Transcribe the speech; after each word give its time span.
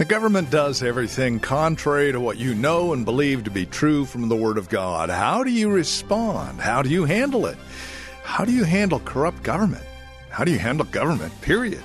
The 0.00 0.06
government 0.06 0.48
does 0.48 0.82
everything 0.82 1.40
contrary 1.40 2.10
to 2.10 2.18
what 2.18 2.38
you 2.38 2.54
know 2.54 2.94
and 2.94 3.04
believe 3.04 3.44
to 3.44 3.50
be 3.50 3.66
true 3.66 4.06
from 4.06 4.30
the 4.30 4.34
Word 4.34 4.56
of 4.56 4.70
God. 4.70 5.10
How 5.10 5.44
do 5.44 5.50
you 5.50 5.70
respond? 5.70 6.58
How 6.58 6.80
do 6.80 6.88
you 6.88 7.04
handle 7.04 7.44
it? 7.44 7.58
How 8.22 8.46
do 8.46 8.52
you 8.52 8.64
handle 8.64 9.00
corrupt 9.00 9.42
government? 9.42 9.84
How 10.30 10.44
do 10.44 10.52
you 10.52 10.58
handle 10.58 10.86
government, 10.86 11.38
period? 11.42 11.82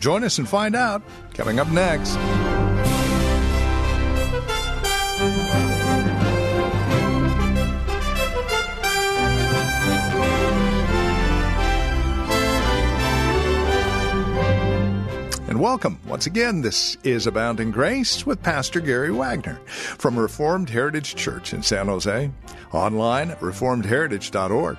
Join 0.00 0.24
us 0.24 0.38
and 0.38 0.48
find 0.48 0.74
out. 0.74 1.02
Coming 1.34 1.60
up 1.60 1.68
next. 1.68 2.18
Welcome. 15.62 15.96
Once 16.08 16.26
again, 16.26 16.60
this 16.60 16.96
is 17.04 17.28
Abounding 17.28 17.70
Grace 17.70 18.26
with 18.26 18.42
Pastor 18.42 18.80
Gary 18.80 19.12
Wagner 19.12 19.60
from 19.64 20.18
Reformed 20.18 20.68
Heritage 20.68 21.14
Church 21.14 21.54
in 21.54 21.62
San 21.62 21.86
Jose, 21.86 22.32
online 22.72 23.30
at 23.30 23.38
reformedheritage.org. 23.38 24.76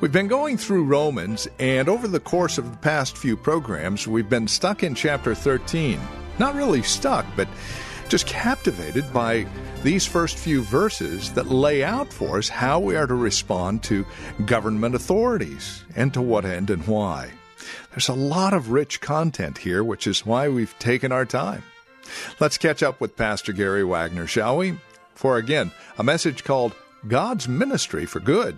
We've 0.00 0.10
been 0.10 0.26
going 0.26 0.56
through 0.56 0.84
Romans, 0.84 1.46
and 1.58 1.90
over 1.90 2.08
the 2.08 2.20
course 2.20 2.56
of 2.56 2.70
the 2.70 2.78
past 2.78 3.18
few 3.18 3.36
programs, 3.36 4.08
we've 4.08 4.30
been 4.30 4.48
stuck 4.48 4.82
in 4.82 4.94
chapter 4.94 5.34
13. 5.34 6.00
Not 6.38 6.54
really 6.54 6.82
stuck, 6.82 7.26
but 7.36 7.46
just 8.08 8.26
captivated 8.26 9.12
by 9.12 9.46
these 9.82 10.06
first 10.06 10.38
few 10.38 10.62
verses 10.62 11.34
that 11.34 11.48
lay 11.48 11.84
out 11.84 12.10
for 12.10 12.38
us 12.38 12.48
how 12.48 12.80
we 12.80 12.96
are 12.96 13.06
to 13.06 13.14
respond 13.14 13.82
to 13.82 14.06
government 14.46 14.94
authorities 14.94 15.84
and 15.96 16.14
to 16.14 16.22
what 16.22 16.46
end 16.46 16.70
and 16.70 16.86
why. 16.86 17.30
There's 17.98 18.08
a 18.10 18.14
lot 18.14 18.54
of 18.54 18.70
rich 18.70 19.00
content 19.00 19.58
here, 19.58 19.82
which 19.82 20.06
is 20.06 20.24
why 20.24 20.48
we've 20.48 20.78
taken 20.78 21.10
our 21.10 21.24
time. 21.24 21.64
Let's 22.38 22.56
catch 22.56 22.80
up 22.80 23.00
with 23.00 23.16
Pastor 23.16 23.52
Gary 23.52 23.82
Wagner, 23.82 24.28
shall 24.28 24.56
we? 24.56 24.78
For 25.16 25.36
again, 25.36 25.72
a 25.98 26.04
message 26.04 26.44
called 26.44 26.76
God's 27.08 27.48
Ministry 27.48 28.06
for 28.06 28.20
Good. 28.20 28.56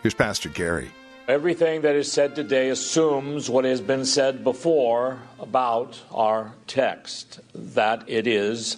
Here's 0.00 0.14
Pastor 0.14 0.48
Gary. 0.48 0.92
Everything 1.26 1.80
that 1.80 1.96
is 1.96 2.12
said 2.12 2.36
today 2.36 2.68
assumes 2.68 3.50
what 3.50 3.64
has 3.64 3.80
been 3.80 4.04
said 4.04 4.44
before 4.44 5.18
about 5.40 6.00
our 6.12 6.52
text 6.68 7.40
that 7.56 8.04
it 8.06 8.28
is 8.28 8.76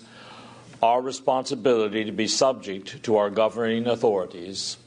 our 0.82 1.02
responsibility 1.02 2.06
to 2.06 2.12
be 2.12 2.26
subject 2.26 3.02
to 3.02 3.18
our 3.18 3.28
governing 3.28 3.86
authorities 3.86 4.78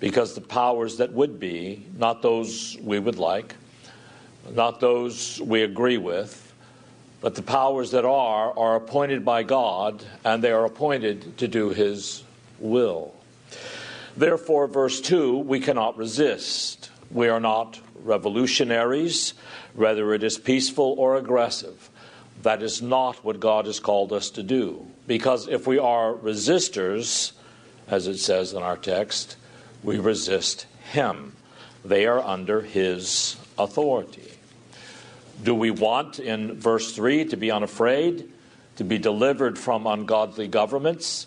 because 0.00 0.34
the 0.34 0.40
powers 0.40 0.96
that 0.96 1.12
would 1.12 1.38
be, 1.38 1.86
not 1.96 2.22
those 2.22 2.76
we 2.82 2.98
would 2.98 3.20
like, 3.20 3.54
not 4.54 4.80
those 4.80 5.40
we 5.40 5.62
agree 5.62 5.98
with, 5.98 6.44
but 7.20 7.34
the 7.34 7.42
powers 7.42 7.90
that 7.92 8.04
are 8.04 8.56
are 8.56 8.76
appointed 8.76 9.24
by 9.24 9.42
God 9.42 10.04
and 10.24 10.42
they 10.42 10.52
are 10.52 10.64
appointed 10.64 11.38
to 11.38 11.48
do 11.48 11.70
His 11.70 12.22
will. 12.58 13.14
Therefore, 14.16 14.66
verse 14.66 15.00
2, 15.00 15.38
we 15.38 15.60
cannot 15.60 15.96
resist. 15.96 16.90
We 17.10 17.28
are 17.28 17.40
not 17.40 17.80
revolutionaries, 18.02 19.34
whether 19.74 20.12
it 20.14 20.22
is 20.22 20.38
peaceful 20.38 20.94
or 20.98 21.16
aggressive. 21.16 21.90
That 22.42 22.62
is 22.62 22.82
not 22.82 23.24
what 23.24 23.40
God 23.40 23.66
has 23.66 23.80
called 23.80 24.12
us 24.12 24.30
to 24.30 24.42
do. 24.42 24.86
Because 25.06 25.48
if 25.48 25.66
we 25.66 25.78
are 25.78 26.14
resistors, 26.14 27.32
as 27.88 28.06
it 28.06 28.18
says 28.18 28.52
in 28.52 28.62
our 28.62 28.76
text, 28.76 29.36
we 29.82 29.98
resist 29.98 30.66
Him. 30.92 31.34
They 31.84 32.06
are 32.06 32.20
under 32.20 32.60
His 32.60 33.36
authority. 33.58 34.37
Do 35.42 35.54
we 35.54 35.70
want, 35.70 36.18
in 36.18 36.58
verse 36.58 36.92
3, 36.94 37.26
to 37.26 37.36
be 37.36 37.50
unafraid, 37.50 38.28
to 38.76 38.84
be 38.84 38.98
delivered 38.98 39.58
from 39.58 39.86
ungodly 39.86 40.48
governments? 40.48 41.26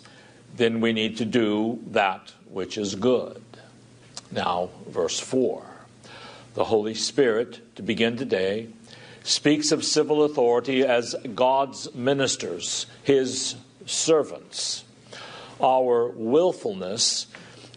Then 0.54 0.80
we 0.80 0.92
need 0.92 1.16
to 1.18 1.24
do 1.24 1.80
that 1.88 2.32
which 2.50 2.76
is 2.76 2.94
good. 2.94 3.42
Now, 4.30 4.68
verse 4.86 5.18
4. 5.18 5.64
The 6.54 6.64
Holy 6.64 6.94
Spirit, 6.94 7.74
to 7.76 7.82
begin 7.82 8.18
today, 8.18 8.68
speaks 9.24 9.72
of 9.72 9.84
civil 9.84 10.24
authority 10.24 10.84
as 10.84 11.16
God's 11.34 11.94
ministers, 11.94 12.86
His 13.02 13.54
servants. 13.86 14.84
Our 15.62 16.08
willfulness 16.08 17.28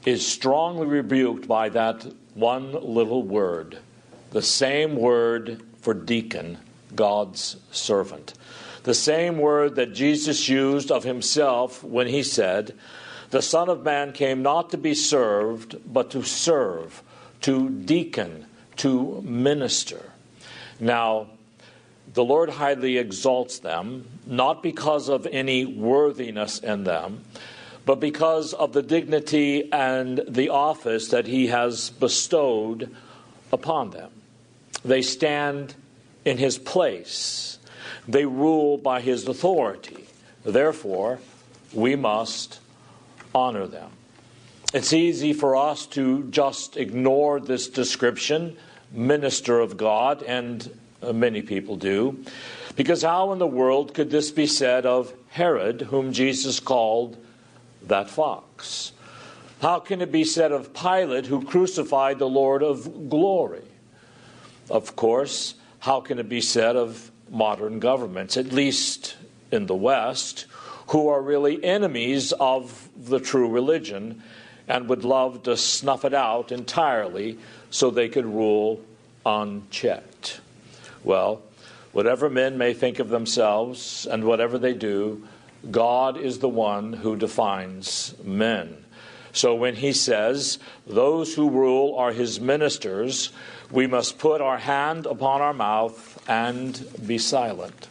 is 0.06 0.28
strongly 0.28 0.88
rebuked 0.88 1.48
by 1.48 1.70
that 1.70 2.06
one 2.34 2.74
little 2.74 3.24
word, 3.24 3.80
the 4.32 4.42
same 4.42 4.98
word 4.98 5.62
for 5.86 5.94
deacon, 5.94 6.58
God's 6.96 7.58
servant. 7.70 8.34
The 8.82 8.96
same 8.96 9.38
word 9.38 9.76
that 9.76 9.94
Jesus 9.94 10.50
used 10.50 10.92
of 10.92 11.04
himself 11.04 11.84
when 11.84 12.08
he 12.08 12.24
said, 12.24 12.74
The 13.30 13.44
Son 13.44 13.70
of 13.70 13.84
Man 13.84 14.12
came 14.12 14.42
not 14.42 14.72
to 14.72 14.80
be 14.80 14.96
served, 14.96 15.76
but 15.86 16.10
to 16.10 16.24
serve, 16.24 17.04
to 17.42 17.70
deacon, 17.70 18.48
to 18.78 19.22
minister. 19.22 20.12
Now, 20.80 21.28
the 22.12 22.26
Lord 22.26 22.50
highly 22.50 22.98
exalts 22.98 23.60
them, 23.60 24.08
not 24.26 24.64
because 24.64 25.08
of 25.08 25.28
any 25.28 25.66
worthiness 25.66 26.58
in 26.58 26.86
them, 26.86 27.26
but 27.86 28.00
because 28.00 28.56
of 28.56 28.74
the 28.74 28.82
dignity 28.82 29.72
and 29.72 30.24
the 30.28 30.50
office 30.50 31.10
that 31.10 31.28
He 31.28 31.46
has 31.48 31.92
bestowed 31.92 32.90
upon 33.52 33.92
them. 33.92 34.10
They 34.86 35.02
stand 35.02 35.74
in 36.24 36.38
His 36.38 36.58
place, 36.58 37.60
they 38.08 38.26
rule 38.26 38.78
by 38.78 39.02
His 39.02 39.28
authority. 39.28 40.06
Therefore, 40.46 41.20
we 41.74 41.96
must 41.96 42.60
honor 43.34 43.68
them. 43.68 43.90
It's 44.74 44.94
easy 44.94 45.34
for 45.34 45.56
us 45.56 45.86
to 45.88 46.24
just 46.30 46.78
ignore 46.78 47.40
this 47.40 47.68
description, 47.68 48.58
minister 48.92 49.60
of 49.60 49.76
God, 49.76 50.22
and 50.24 50.70
many 51.02 51.42
people 51.42 51.76
do. 51.76 52.24
Because 52.76 53.02
how 53.02 53.32
in 53.32 53.40
the 53.40 53.48
world 53.48 53.94
could 53.94 54.12
this 54.12 54.32
be 54.32 54.48
said 54.48 54.86
of 54.86 55.14
Herod, 55.30 55.82
whom 55.82 56.14
Jesus 56.14 56.60
called 56.60 57.18
that 57.84 58.10
fox? 58.10 58.92
How 59.62 59.80
can 59.80 60.02
it 60.02 60.12
be 60.12 60.24
said 60.24 60.52
of 60.52 60.74
Pilate, 60.74 61.26
who 61.26 61.44
crucified 61.44 62.20
the 62.20 62.30
Lord 62.30 62.62
of 62.62 63.10
glory? 63.10 63.64
Of 64.70 64.96
course, 64.96 65.56
how 65.80 66.02
can 66.02 66.20
it 66.20 66.30
be 66.30 66.42
said 66.42 66.76
of 66.76 67.12
modern 67.30 67.80
governments, 67.80 68.38
at 68.38 68.52
least 68.52 69.16
in 69.52 69.68
the 69.68 69.76
West, 69.76 70.46
who 70.88 71.08
are 71.08 71.22
really 71.22 71.64
enemies 71.64 72.32
of 72.34 72.90
the 72.96 73.20
true 73.20 73.50
religion 73.50 74.22
and 74.68 74.90
would 74.90 75.04
love 75.04 75.44
to 75.44 75.58
snuff 75.58 76.06
it 76.06 76.14
out 76.14 76.52
entirely 76.52 77.38
so 77.70 77.90
they 77.90 78.10
could 78.10 78.26
rule 78.26 78.82
unchecked? 79.26 80.42
Well, 81.04 81.42
whatever 81.92 82.30
men 82.30 82.58
may 82.58 82.74
think 82.74 83.00
of 83.00 83.10
themselves 83.10 84.08
and 84.10 84.24
whatever 84.24 84.58
they 84.58 84.74
do, 84.74 85.28
God 85.70 86.18
is 86.18 86.40
the 86.40 86.50
one 86.50 86.94
who 86.94 87.16
defines 87.16 88.16
men. 88.24 88.86
So 89.36 89.54
when 89.54 89.76
he 89.76 89.92
says, 89.92 90.60
Those 90.88 91.36
who 91.36 91.50
rule 91.50 91.96
are 91.98 92.14
his 92.14 92.40
ministers, 92.40 93.32
we 93.70 93.86
must 93.86 94.18
put 94.18 94.40
our 94.40 94.58
hand 94.58 95.06
upon 95.06 95.42
our 95.42 95.54
mouth 95.54 96.24
and 96.28 96.88
be 97.06 97.18
silent. 97.18 97.90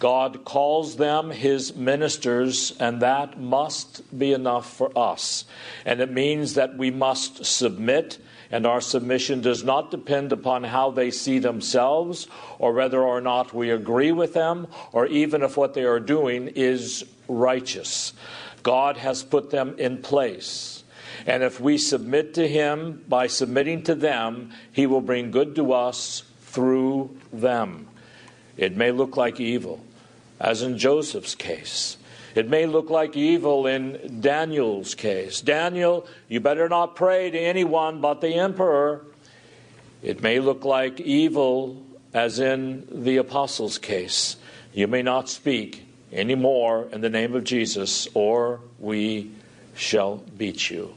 God 0.00 0.44
calls 0.44 0.96
them 0.96 1.30
his 1.30 1.76
ministers, 1.76 2.76
and 2.80 3.00
that 3.02 3.40
must 3.40 4.18
be 4.18 4.32
enough 4.32 4.72
for 4.72 4.96
us. 4.98 5.44
And 5.84 6.00
it 6.00 6.10
means 6.10 6.54
that 6.54 6.76
we 6.76 6.90
must 6.90 7.44
submit 7.44 8.18
and 8.50 8.66
our 8.66 8.80
submission 8.80 9.42
does 9.42 9.62
not 9.62 9.90
depend 9.90 10.32
upon 10.32 10.64
how 10.64 10.90
they 10.90 11.10
see 11.10 11.38
themselves 11.38 12.28
or 12.58 12.72
whether 12.72 13.02
or 13.02 13.20
not 13.20 13.52
we 13.52 13.70
agree 13.70 14.10
with 14.10 14.32
them 14.32 14.66
or 14.92 15.06
even 15.06 15.42
if 15.42 15.56
what 15.56 15.74
they 15.74 15.84
are 15.84 16.00
doing 16.00 16.48
is 16.48 17.04
righteous. 17.28 18.14
God 18.62 18.96
has 18.96 19.22
put 19.22 19.50
them 19.50 19.74
in 19.78 20.02
place. 20.02 20.84
And 21.26 21.42
if 21.42 21.60
we 21.60 21.78
submit 21.78 22.34
to 22.34 22.46
Him 22.46 23.04
by 23.08 23.26
submitting 23.26 23.82
to 23.84 23.94
them, 23.94 24.52
He 24.72 24.86
will 24.86 25.00
bring 25.00 25.30
good 25.30 25.54
to 25.56 25.72
us 25.72 26.22
through 26.42 27.16
them. 27.32 27.88
It 28.56 28.76
may 28.76 28.92
look 28.92 29.16
like 29.16 29.40
evil, 29.40 29.84
as 30.40 30.62
in 30.62 30.78
Joseph's 30.78 31.34
case. 31.34 31.96
It 32.34 32.48
may 32.48 32.66
look 32.66 32.90
like 32.90 33.16
evil 33.16 33.66
in 33.66 34.20
Daniel's 34.20 34.94
case. 34.94 35.40
Daniel, 35.40 36.06
you 36.28 36.40
better 36.40 36.68
not 36.68 36.94
pray 36.94 37.30
to 37.30 37.38
anyone 37.38 38.00
but 38.00 38.20
the 38.20 38.34
emperor. 38.34 39.04
It 40.02 40.22
may 40.22 40.38
look 40.38 40.64
like 40.64 41.00
evil 41.00 41.82
as 42.14 42.38
in 42.38 42.86
the 42.90 43.16
apostles' 43.16 43.78
case. 43.78 44.36
You 44.72 44.86
may 44.86 45.02
not 45.02 45.28
speak 45.28 45.87
any 46.12 46.34
more 46.34 46.88
in 46.92 47.00
the 47.00 47.10
name 47.10 47.34
of 47.34 47.44
Jesus, 47.44 48.08
or 48.14 48.60
we 48.78 49.30
shall 49.74 50.16
beat 50.36 50.70
you. 50.70 50.94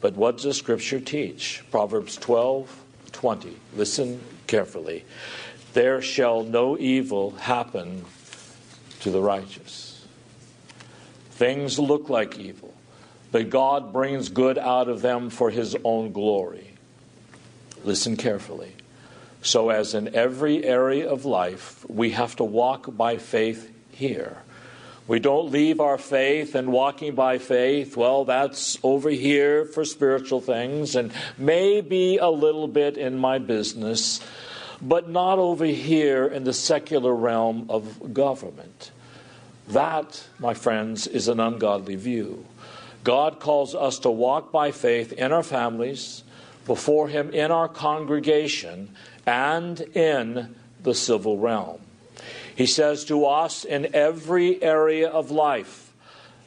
But 0.00 0.16
what 0.16 0.38
does 0.38 0.58
Scripture 0.58 1.00
teach? 1.00 1.62
Proverbs 1.70 2.16
12 2.16 2.82
20. 3.12 3.56
Listen 3.76 4.20
carefully. 4.46 5.04
There 5.72 6.02
shall 6.02 6.42
no 6.42 6.76
evil 6.76 7.30
happen 7.32 8.04
to 9.00 9.10
the 9.10 9.20
righteous. 9.20 10.04
Things 11.30 11.78
look 11.78 12.08
like 12.08 12.38
evil, 12.38 12.74
but 13.32 13.50
God 13.50 13.92
brings 13.92 14.28
good 14.28 14.58
out 14.58 14.88
of 14.88 15.00
them 15.00 15.30
for 15.30 15.50
his 15.50 15.76
own 15.84 16.12
glory. 16.12 16.74
Listen 17.84 18.16
carefully. 18.16 18.74
So, 19.42 19.70
as 19.70 19.94
in 19.94 20.14
every 20.14 20.64
area 20.64 21.08
of 21.08 21.24
life, 21.24 21.84
we 21.88 22.10
have 22.10 22.36
to 22.36 22.44
walk 22.44 22.96
by 22.96 23.18
faith 23.18 23.73
here. 23.94 24.38
We 25.06 25.18
don't 25.18 25.50
leave 25.50 25.80
our 25.80 25.98
faith 25.98 26.54
and 26.54 26.72
walking 26.72 27.14
by 27.14 27.36
faith. 27.36 27.94
Well, 27.94 28.24
that's 28.24 28.78
over 28.82 29.10
here 29.10 29.66
for 29.66 29.84
spiritual 29.84 30.40
things 30.40 30.96
and 30.96 31.12
maybe 31.36 32.16
a 32.16 32.30
little 32.30 32.68
bit 32.68 32.96
in 32.96 33.18
my 33.18 33.38
business, 33.38 34.20
but 34.80 35.10
not 35.10 35.38
over 35.38 35.66
here 35.66 36.26
in 36.26 36.44
the 36.44 36.54
secular 36.54 37.14
realm 37.14 37.66
of 37.68 38.14
government. 38.14 38.92
That, 39.68 40.24
my 40.38 40.54
friends, 40.54 41.06
is 41.06 41.28
an 41.28 41.38
ungodly 41.38 41.96
view. 41.96 42.46
God 43.02 43.40
calls 43.40 43.74
us 43.74 43.98
to 44.00 44.10
walk 44.10 44.52
by 44.52 44.70
faith 44.70 45.12
in 45.12 45.32
our 45.32 45.42
families, 45.42 46.24
before 46.64 47.08
Him 47.08 47.30
in 47.30 47.50
our 47.50 47.68
congregation, 47.68 48.94
and 49.26 49.80
in 49.94 50.54
the 50.82 50.94
civil 50.94 51.36
realm. 51.36 51.83
He 52.54 52.66
says 52.66 53.04
to 53.06 53.26
us 53.26 53.64
in 53.64 53.94
every 53.94 54.62
area 54.62 55.08
of 55.08 55.30
life, 55.30 55.92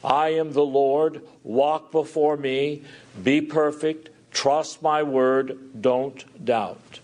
I 0.02 0.30
am 0.30 0.52
the 0.52 0.64
Lord, 0.64 1.22
walk 1.42 1.90
before 1.90 2.36
me, 2.36 2.82
be 3.22 3.40
perfect, 3.40 4.10
trust 4.30 4.80
my 4.80 5.02
word, 5.02 5.58
don't 5.80 6.44
doubt. 6.44 7.00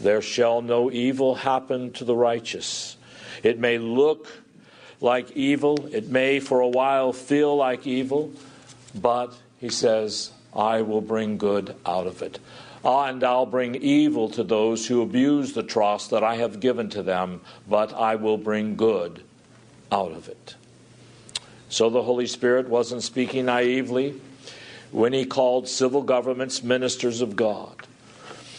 There 0.00 0.22
shall 0.22 0.62
no 0.62 0.90
evil 0.90 1.34
happen 1.36 1.92
to 1.92 2.04
the 2.04 2.16
righteous. 2.16 2.96
It 3.42 3.58
may 3.58 3.78
look 3.78 4.28
like 5.00 5.30
evil, 5.32 5.86
it 5.92 6.08
may 6.08 6.40
for 6.40 6.60
a 6.60 6.68
while 6.68 7.12
feel 7.12 7.54
like 7.56 7.86
evil, 7.86 8.32
but 8.94 9.34
he 9.58 9.68
says, 9.68 10.32
I 10.54 10.82
will 10.82 11.02
bring 11.02 11.36
good 11.36 11.76
out 11.86 12.06
of 12.06 12.22
it. 12.22 12.38
And 12.84 13.22
I'll 13.22 13.46
bring 13.46 13.74
evil 13.74 14.30
to 14.30 14.42
those 14.42 14.86
who 14.86 15.02
abuse 15.02 15.52
the 15.52 15.62
trust 15.62 16.10
that 16.10 16.24
I 16.24 16.36
have 16.36 16.60
given 16.60 16.88
to 16.90 17.02
them, 17.02 17.42
but 17.68 17.92
I 17.92 18.14
will 18.14 18.38
bring 18.38 18.76
good 18.76 19.22
out 19.92 20.12
of 20.12 20.28
it. 20.28 20.54
So 21.68 21.90
the 21.90 22.02
Holy 22.02 22.26
Spirit 22.26 22.68
wasn't 22.68 23.02
speaking 23.02 23.46
naively 23.46 24.20
when 24.92 25.12
he 25.12 25.24
called 25.24 25.68
civil 25.68 26.02
governments 26.02 26.62
ministers 26.62 27.20
of 27.20 27.36
God. 27.36 27.86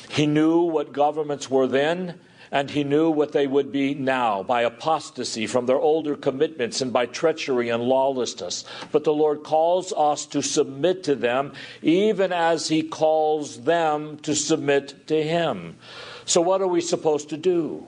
He 0.09 0.27
knew 0.27 0.61
what 0.61 0.93
governments 0.93 1.49
were 1.49 1.67
then 1.67 2.19
and 2.51 2.69
he 2.69 2.83
knew 2.83 3.09
what 3.09 3.31
they 3.31 3.47
would 3.47 3.71
be 3.71 3.93
now 3.93 4.43
by 4.43 4.63
apostasy 4.63 5.47
from 5.47 5.65
their 5.65 5.79
older 5.79 6.17
commitments 6.17 6.81
and 6.81 6.91
by 6.91 7.05
treachery 7.05 7.69
and 7.69 7.81
lawlessness. 7.81 8.65
But 8.91 9.05
the 9.05 9.13
Lord 9.13 9.43
calls 9.43 9.93
us 9.93 10.25
to 10.27 10.41
submit 10.41 11.03
to 11.05 11.15
them, 11.15 11.53
even 11.81 12.33
as 12.33 12.67
he 12.67 12.83
calls 12.83 13.63
them 13.63 14.17
to 14.19 14.35
submit 14.35 15.07
to 15.07 15.23
him. 15.23 15.77
So, 16.25 16.41
what 16.41 16.61
are 16.61 16.67
we 16.67 16.81
supposed 16.81 17.29
to 17.29 17.37
do? 17.37 17.87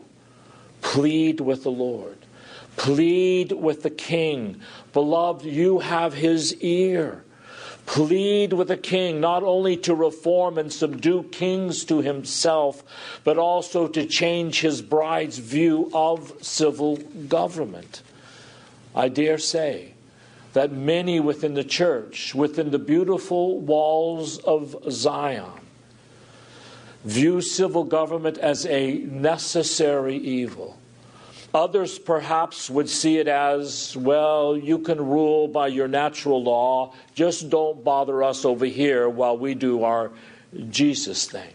Plead 0.82 1.42
with 1.42 1.64
the 1.64 1.72
Lord. 1.72 2.18
Plead 2.78 3.52
with 3.52 3.84
the 3.84 3.90
king. 3.90 4.62
Beloved, 4.94 5.46
you 5.46 5.80
have 5.80 6.14
his 6.14 6.56
ear 6.62 7.24
plead 7.86 8.54
with 8.54 8.68
the 8.68 8.78
king 8.78 9.20
not 9.20 9.44
only 9.44 9.78
to 9.78 9.94
reform 9.94 10.58
and 10.58 10.72
subdue 10.72 11.24
kings 11.24 11.84
to 11.86 12.02
himself, 12.02 12.84
but 13.24 13.38
also 13.38 13.88
to 13.88 14.06
change 14.06 14.62
his 14.62 14.82
bride's 14.82 15.38
view 15.38 15.92
of 15.94 16.34
civil 16.42 16.98
government. 17.28 18.02
I 18.96 19.10
dare 19.10 19.38
say 19.38 19.94
that 20.54 20.72
many 20.72 21.20
within 21.20 21.56
the 21.56 21.64
church, 21.64 22.34
within 22.36 22.72
the 22.72 22.80
beautiful 22.80 23.60
walls 23.60 24.38
of 24.40 24.76
Zion, 24.90 25.52
view 27.04 27.42
civil 27.42 27.84
government 27.84 28.38
as 28.38 28.66
a 28.66 29.00
necessary 29.00 30.18
evil 30.18 30.78
Others 31.54 32.00
perhaps 32.00 32.68
would 32.70 32.90
see 32.90 33.20
it 33.20 33.28
as, 33.28 33.96
well, 33.96 34.58
you 34.58 34.80
can 34.80 34.98
rule 34.98 35.48
by 35.48 35.68
your 35.68 35.88
natural 35.88 36.42
law, 36.42 36.96
just 37.14 37.50
don't 37.50 37.84
bother 37.84 38.24
us 38.24 38.44
over 38.44 38.66
here 38.66 39.08
while 39.08 39.38
we 39.38 39.54
do 39.54 39.84
our 39.84 40.10
Jesus 40.70 41.28
thing. 41.28 41.54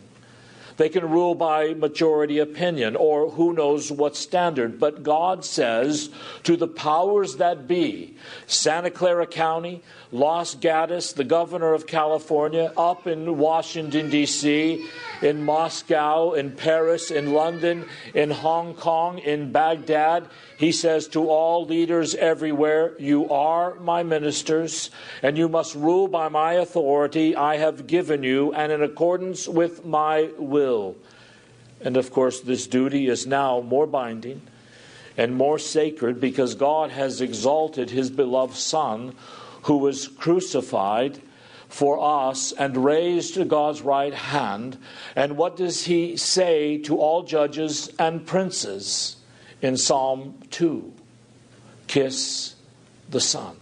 They 0.79 0.89
can 0.89 1.11
rule 1.11 1.35
by 1.35 1.75
majority 1.75 2.39
opinion 2.39 2.95
or 2.95 3.31
who 3.31 3.53
knows 3.53 3.91
what 3.91 4.17
standard. 4.17 4.79
But 4.79 5.03
God 5.03 5.45
says 5.45 6.09
to 6.45 6.57
the 6.57 6.69
powers 6.69 7.37
that 7.37 7.67
be, 7.67 8.17
Santa 8.47 8.91
Clara 8.91 9.27
County, 9.27 9.83
Los 10.13 10.55
Gatos, 10.55 11.13
the 11.13 11.25
governor 11.25 11.75
of 11.75 11.87
California, 11.87 12.73
up 12.77 13.09
in 13.09 13.39
Washington, 13.39 14.09
D.C., 14.09 14.87
in 15.21 15.45
Moscow, 15.45 16.33
in 16.35 16.53
Paris, 16.53 17.11
in 17.11 17.33
London, 17.33 17.85
in 18.15 18.31
Hong 18.31 18.75
Kong, 18.75 19.19
in 19.19 19.51
Baghdad. 19.51 20.29
He 20.57 20.73
says 20.73 21.09
to 21.09 21.29
all 21.29 21.67
leaders 21.67 22.15
everywhere, 22.15 22.95
You 22.99 23.29
are 23.31 23.75
my 23.77 24.03
ministers, 24.03 24.91
and 25.23 25.37
you 25.37 25.49
must 25.49 25.75
rule 25.75 26.09
by 26.09 26.29
my 26.29 26.55
authority 26.55 27.35
I 27.37 27.57
have 27.57 27.87
given 27.87 28.23
you, 28.23 28.53
and 28.55 28.73
in 28.73 28.83
accordance 28.83 29.49
with 29.49 29.85
my 29.85 30.31
will. 30.69 30.97
And 31.81 31.97
of 31.97 32.11
course, 32.11 32.41
this 32.41 32.67
duty 32.67 33.09
is 33.09 33.27
now 33.27 33.61
more 33.61 33.87
binding 33.87 34.43
and 35.17 35.35
more 35.35 35.59
sacred 35.59 36.21
because 36.21 36.55
God 36.55 36.91
has 36.91 37.21
exalted 37.21 37.91
his 37.91 38.11
beloved 38.11 38.57
Son, 38.57 39.15
who 39.63 39.79
was 39.79 40.09
crucified 40.09 41.21
for 41.69 42.01
us 42.01 42.53
and 42.53 42.85
raised 42.85 43.35
to 43.35 43.45
God's 43.45 43.83
right 43.83 44.15
hand. 44.15 44.79
And 45.15 45.37
what 45.37 45.57
does 45.57 45.85
he 45.85 46.17
say 46.17 46.79
to 46.79 46.99
all 46.99 47.23
judges 47.23 47.91
and 47.99 48.27
princes 48.27 49.17
in 49.63 49.77
Psalm 49.77 50.35
2? 50.51 50.93
Kiss 51.87 52.55
the 53.09 53.21
Son. 53.21 53.57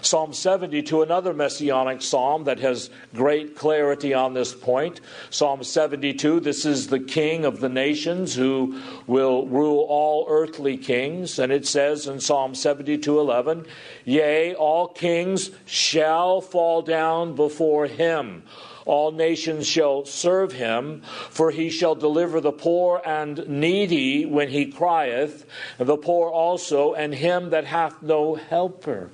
Psalm 0.00 0.32
72, 0.32 1.02
another 1.02 1.34
messianic 1.34 2.02
psalm 2.02 2.44
that 2.44 2.60
has 2.60 2.90
great 3.14 3.56
clarity 3.56 4.14
on 4.14 4.34
this 4.34 4.54
point. 4.54 5.00
Psalm 5.30 5.62
72, 5.62 6.40
this 6.40 6.64
is 6.64 6.86
the 6.86 7.00
king 7.00 7.44
of 7.44 7.60
the 7.60 7.68
nations 7.68 8.34
who 8.34 8.80
will 9.06 9.46
rule 9.46 9.86
all 9.88 10.26
earthly 10.28 10.76
kings. 10.76 11.38
And 11.38 11.52
it 11.52 11.66
says 11.66 12.06
in 12.06 12.20
Psalm 12.20 12.54
72, 12.54 13.18
11, 13.18 13.66
Yea, 14.04 14.54
all 14.54 14.88
kings 14.88 15.50
shall 15.66 16.40
fall 16.40 16.82
down 16.82 17.34
before 17.34 17.86
him. 17.86 18.44
All 18.86 19.12
nations 19.12 19.66
shall 19.66 20.06
serve 20.06 20.52
him, 20.52 21.02
for 21.28 21.50
he 21.50 21.68
shall 21.68 21.94
deliver 21.94 22.40
the 22.40 22.52
poor 22.52 23.02
and 23.04 23.46
needy 23.46 24.24
when 24.24 24.48
he 24.48 24.64
crieth, 24.72 25.44
the 25.76 25.98
poor 25.98 26.30
also, 26.30 26.94
and 26.94 27.14
him 27.14 27.50
that 27.50 27.66
hath 27.66 28.02
no 28.02 28.36
helper. 28.36 29.10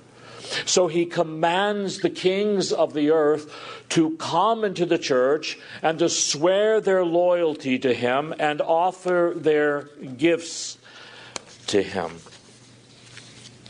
So 0.66 0.88
he 0.88 1.06
commands 1.06 2.00
the 2.00 2.10
kings 2.10 2.72
of 2.72 2.94
the 2.94 3.10
earth 3.10 3.52
to 3.90 4.16
come 4.16 4.64
into 4.64 4.86
the 4.86 4.98
church 4.98 5.58
and 5.82 5.98
to 5.98 6.08
swear 6.08 6.80
their 6.80 7.04
loyalty 7.04 7.78
to 7.80 7.94
him 7.94 8.34
and 8.38 8.60
offer 8.60 9.32
their 9.34 9.88
gifts 10.16 10.78
to 11.68 11.82
him. 11.82 12.10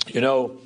You 0.08 0.20
know, 0.20 0.58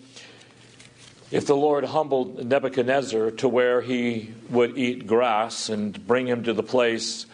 if 1.31 1.47
the 1.47 1.57
Lord 1.57 1.85
humbled 1.85 2.45
Nebuchadnezzar 2.45 3.33
to 3.33 3.49
where 3.49 3.83
he 3.83 4.33
would 4.49 4.79
eat 4.79 5.07
grass 5.07 5.69
and 5.69 6.07
bring 6.07 6.27
him 6.27 6.43
to 6.45 6.53
the 6.53 6.63
place 6.63 7.27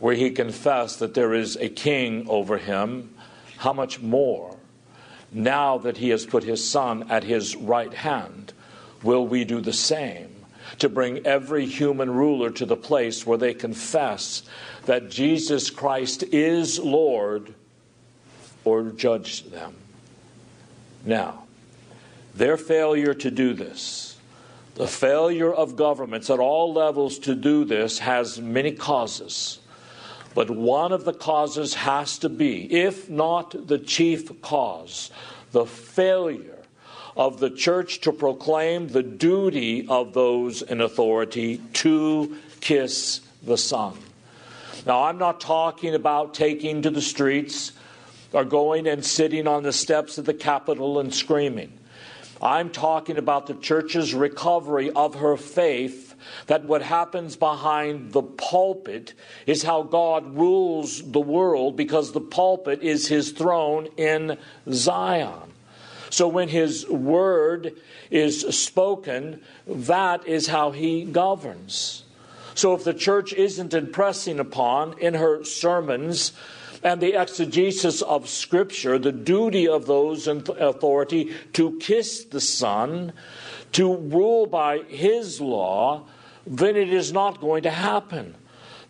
where 0.00 0.14
he 0.14 0.30
confessed 0.30 0.98
that 0.98 1.14
there 1.14 1.34
is 1.34 1.56
a 1.56 1.68
king 1.68 2.26
over 2.28 2.58
him, 2.58 3.14
how 3.58 3.72
much 3.72 4.00
more 4.00 4.57
now 5.32 5.78
that 5.78 5.98
he 5.98 6.10
has 6.10 6.24
put 6.24 6.44
his 6.44 6.68
Son 6.68 7.10
at 7.10 7.24
his 7.24 7.56
right 7.56 7.92
hand, 7.92 8.52
will 9.02 9.26
we 9.26 9.44
do 9.44 9.60
the 9.60 9.72
same 9.72 10.28
to 10.78 10.88
bring 10.88 11.26
every 11.26 11.66
human 11.66 12.10
ruler 12.10 12.50
to 12.50 12.66
the 12.66 12.76
place 12.76 13.26
where 13.26 13.38
they 13.38 13.54
confess 13.54 14.42
that 14.86 15.10
Jesus 15.10 15.70
Christ 15.70 16.22
is 16.32 16.78
Lord 16.78 17.54
or 18.64 18.84
judge 18.84 19.44
them? 19.44 19.74
Now, 21.04 21.44
their 22.34 22.56
failure 22.56 23.14
to 23.14 23.30
do 23.30 23.54
this, 23.54 24.16
the 24.74 24.86
failure 24.86 25.52
of 25.52 25.76
governments 25.76 26.30
at 26.30 26.38
all 26.38 26.72
levels 26.72 27.18
to 27.20 27.34
do 27.34 27.64
this, 27.64 27.98
has 27.98 28.40
many 28.40 28.72
causes. 28.72 29.58
But 30.38 30.50
one 30.50 30.92
of 30.92 31.04
the 31.04 31.12
causes 31.12 31.74
has 31.74 32.16
to 32.18 32.28
be, 32.28 32.72
if 32.72 33.10
not 33.10 33.66
the 33.66 33.76
chief 33.76 34.40
cause, 34.40 35.10
the 35.50 35.66
failure 35.66 36.60
of 37.16 37.40
the 37.40 37.50
church 37.50 38.02
to 38.02 38.12
proclaim 38.12 38.86
the 38.86 39.02
duty 39.02 39.88
of 39.88 40.12
those 40.12 40.62
in 40.62 40.80
authority 40.80 41.60
to 41.72 42.36
kiss 42.60 43.20
the 43.42 43.58
Son. 43.58 43.98
Now, 44.86 45.02
I'm 45.02 45.18
not 45.18 45.40
talking 45.40 45.96
about 45.96 46.34
taking 46.34 46.82
to 46.82 46.90
the 46.90 47.02
streets 47.02 47.72
or 48.32 48.44
going 48.44 48.86
and 48.86 49.04
sitting 49.04 49.48
on 49.48 49.64
the 49.64 49.72
steps 49.72 50.18
of 50.18 50.24
the 50.24 50.34
Capitol 50.34 51.00
and 51.00 51.12
screaming. 51.12 51.72
I'm 52.40 52.70
talking 52.70 53.18
about 53.18 53.48
the 53.48 53.54
church's 53.54 54.14
recovery 54.14 54.92
of 54.92 55.16
her 55.16 55.36
faith 55.36 56.07
that 56.46 56.64
what 56.64 56.82
happens 56.82 57.36
behind 57.36 58.12
the 58.12 58.22
pulpit 58.22 59.14
is 59.46 59.62
how 59.62 59.82
God 59.82 60.36
rules 60.36 61.02
the 61.10 61.20
world 61.20 61.76
because 61.76 62.12
the 62.12 62.20
pulpit 62.20 62.82
is 62.82 63.08
his 63.08 63.32
throne 63.32 63.88
in 63.96 64.38
Zion. 64.70 65.52
So 66.10 66.28
when 66.28 66.48
his 66.48 66.88
word 66.88 67.74
is 68.10 68.40
spoken, 68.56 69.42
that 69.66 70.26
is 70.26 70.46
how 70.46 70.70
he 70.70 71.04
governs. 71.04 72.04
So 72.54 72.74
if 72.74 72.82
the 72.82 72.94
church 72.94 73.32
isn't 73.32 73.74
impressing 73.74 74.40
upon 74.40 74.98
in 74.98 75.14
her 75.14 75.44
sermons 75.44 76.32
and 76.82 77.00
the 77.00 77.20
exegesis 77.20 78.02
of 78.02 78.28
Scripture, 78.28 78.98
the 78.98 79.12
duty 79.12 79.68
of 79.68 79.86
those 79.86 80.26
in 80.26 80.44
authority 80.58 81.34
to 81.54 81.78
kiss 81.78 82.24
the 82.24 82.40
Son, 82.40 83.12
to 83.72 83.94
rule 83.94 84.46
by 84.46 84.78
His 84.78 85.40
law, 85.40 86.06
then 86.48 86.76
it 86.76 86.92
is 86.92 87.12
not 87.12 87.40
going 87.40 87.64
to 87.64 87.70
happen 87.70 88.34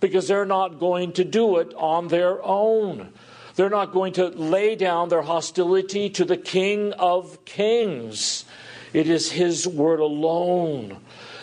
because 0.00 0.28
they're 0.28 0.46
not 0.46 0.78
going 0.78 1.12
to 1.12 1.24
do 1.24 1.58
it 1.58 1.74
on 1.76 2.08
their 2.08 2.42
own. 2.44 3.12
They're 3.56 3.68
not 3.68 3.92
going 3.92 4.12
to 4.14 4.28
lay 4.28 4.76
down 4.76 5.08
their 5.08 5.22
hostility 5.22 6.08
to 6.10 6.24
the 6.24 6.36
King 6.36 6.92
of 6.92 7.44
Kings. 7.44 8.44
It 8.92 9.08
is 9.08 9.32
His 9.32 9.66
word 9.66 9.98
alone 9.98 10.98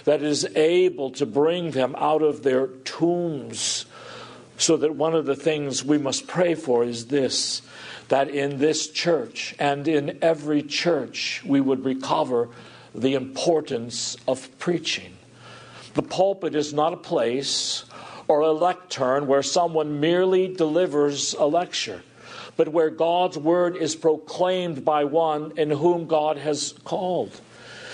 that 0.05 0.21
is 0.23 0.45
able 0.55 1.11
to 1.11 1.25
bring 1.25 1.71
them 1.71 1.95
out 1.97 2.21
of 2.21 2.43
their 2.43 2.67
tombs 2.67 3.85
so 4.57 4.77
that 4.77 4.95
one 4.95 5.13
of 5.13 5.25
the 5.25 5.35
things 5.35 5.83
we 5.83 5.97
must 5.97 6.27
pray 6.27 6.55
for 6.55 6.83
is 6.83 7.07
this 7.07 7.61
that 8.07 8.29
in 8.29 8.59
this 8.59 8.87
church 8.87 9.55
and 9.57 9.87
in 9.87 10.17
every 10.21 10.61
church 10.61 11.43
we 11.43 11.59
would 11.59 11.83
recover 11.83 12.47
the 12.93 13.15
importance 13.15 14.15
of 14.27 14.47
preaching. 14.59 15.14
The 15.95 16.03
pulpit 16.03 16.55
is 16.55 16.73
not 16.73 16.93
a 16.93 16.97
place 16.97 17.85
or 18.27 18.41
a 18.41 18.51
lectern 18.51 19.27
where 19.27 19.41
someone 19.41 19.99
merely 19.99 20.47
delivers 20.47 21.33
a 21.33 21.45
lecture, 21.45 22.03
but 22.57 22.69
where 22.69 22.89
God's 22.89 23.37
word 23.37 23.77
is 23.77 23.95
proclaimed 23.95 24.83
by 24.85 25.05
one 25.05 25.53
in 25.57 25.71
whom 25.71 26.05
God 26.05 26.37
has 26.37 26.73
called. 26.83 27.39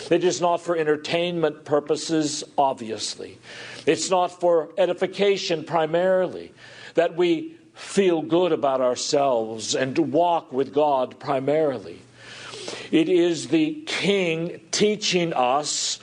It 0.10 0.24
is 0.24 0.41
not 0.41 0.62
for 0.62 0.75
entertainment 0.75 1.63
purposes, 1.63 2.43
obviously. 2.58 3.38
It's 3.86 4.10
not 4.10 4.39
for 4.39 4.70
edification 4.77 5.63
primarily, 5.63 6.53
that 6.96 7.15
we 7.15 7.55
feel 7.74 8.22
good 8.22 8.51
about 8.51 8.81
ourselves 8.81 9.75
and 9.75 9.98
walk 10.12 10.51
with 10.51 10.74
God 10.74 11.20
primarily. 11.20 12.00
It 12.91 13.10
is 13.10 13.48
the 13.48 13.84
King 13.86 14.60
teaching 14.72 15.34
us, 15.34 16.00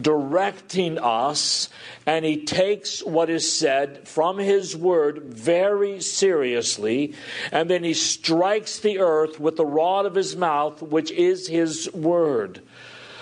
directing 0.00 0.98
us, 0.98 1.68
and 2.06 2.24
he 2.24 2.44
takes 2.44 3.02
what 3.02 3.30
is 3.30 3.50
said 3.50 4.06
from 4.06 4.38
his 4.38 4.76
word 4.76 5.22
very 5.22 6.00
seriously, 6.00 7.14
and 7.52 7.70
then 7.70 7.84
he 7.84 7.94
strikes 7.94 8.78
the 8.78 8.98
earth 8.98 9.40
with 9.40 9.56
the 9.56 9.66
rod 9.66 10.06
of 10.06 10.14
his 10.14 10.36
mouth, 10.36 10.82
which 10.82 11.10
is 11.10 11.48
his 11.48 11.92
word. 11.92 12.60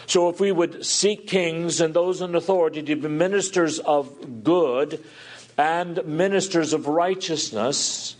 So, 0.06 0.30
if 0.30 0.40
we 0.40 0.52
would 0.52 0.86
seek 0.86 1.26
kings 1.26 1.82
and 1.82 1.92
those 1.92 2.22
in 2.22 2.34
authority 2.34 2.82
to 2.82 2.96
be 2.96 3.08
ministers 3.08 3.78
of 3.78 4.42
good 4.42 5.04
and 5.58 6.02
ministers 6.06 6.72
of 6.72 6.86
righteousness, 6.86 8.16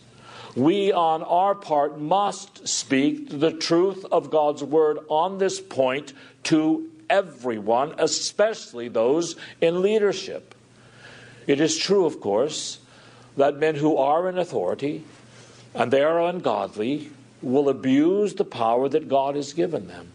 we 0.55 0.93
on 0.93 1.23
our 1.23 1.55
part 1.55 1.99
must 1.99 2.69
speak 2.69 3.40
the 3.40 3.52
truth 3.52 4.05
of 4.11 4.31
God's 4.31 4.62
word 4.62 4.99
on 5.09 5.38
this 5.38 5.61
point 5.61 6.12
to 6.45 6.90
everyone, 7.11 7.95
especially 7.99 8.88
those 8.88 9.37
in 9.61 9.83
leadership. 9.83 10.55
It 11.47 11.61
is 11.61 11.77
true, 11.77 12.05
of 12.05 12.21
course, 12.21 12.79
that 13.37 13.57
men 13.57 13.77
who 13.77 13.97
are 13.97 14.29
in 14.29 14.38
authority 14.38 15.05
and 15.75 15.91
they 15.93 16.03
are 16.03 16.21
ungodly 16.21 17.11
will 17.41 17.69
abuse 17.69 18.35
the 18.35 18.45
power 18.45 18.88
that 18.88 19.09
God 19.09 19.37
has 19.37 19.53
given 19.53 19.87
them. 19.88 20.12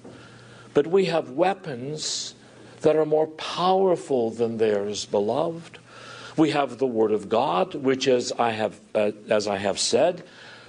But 0.74 0.88
we 0.88 1.06
have 1.06 1.32
weapons 1.32 2.36
that 2.82 2.96
are 2.96 3.06
more 3.06 3.28
powerful 3.28 4.30
than 4.30 4.58
theirs, 4.58 5.06
beloved. 5.06 5.80
We 6.36 6.50
have 6.52 6.80
the 6.80 6.88
Word 6.88 7.12
of 7.12 7.30
God, 7.30 7.76
which, 7.76 8.08
as 8.08 8.32
I 8.34 8.52
have, 8.52 8.80
uh, 8.94 9.12
as 9.30 9.48
I 9.48 9.58
have 9.58 9.80
said, 9.80 10.24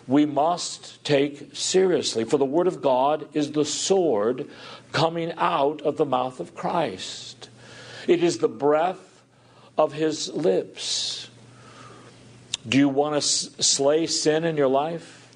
we 0.07 0.27
must 0.27 1.03
take 1.05 1.55
seriously. 1.55 2.25
For 2.25 2.39
the 2.39 2.45
Word 2.45 2.67
of 2.67 2.83
God 2.83 3.29
is 3.33 3.53
the 3.53 3.65
sword 3.65 4.49
coming 4.93 5.33
out 5.37 5.83
of 5.83 5.97
the 5.97 6.05
mouth 6.05 6.41
of 6.41 6.55
Christ, 6.55 7.49
it 8.07 8.23
is 8.23 8.39
the 8.39 8.49
breath 8.49 9.23
of 9.77 9.93
His 9.93 10.29
lips. 10.33 11.29
Do 12.67 12.79
you 12.79 12.89
want 12.89 13.17
to 13.17 13.21
slay 13.21 14.07
sin 14.07 14.45
in 14.45 14.57
your 14.57 14.69
life? 14.69 15.29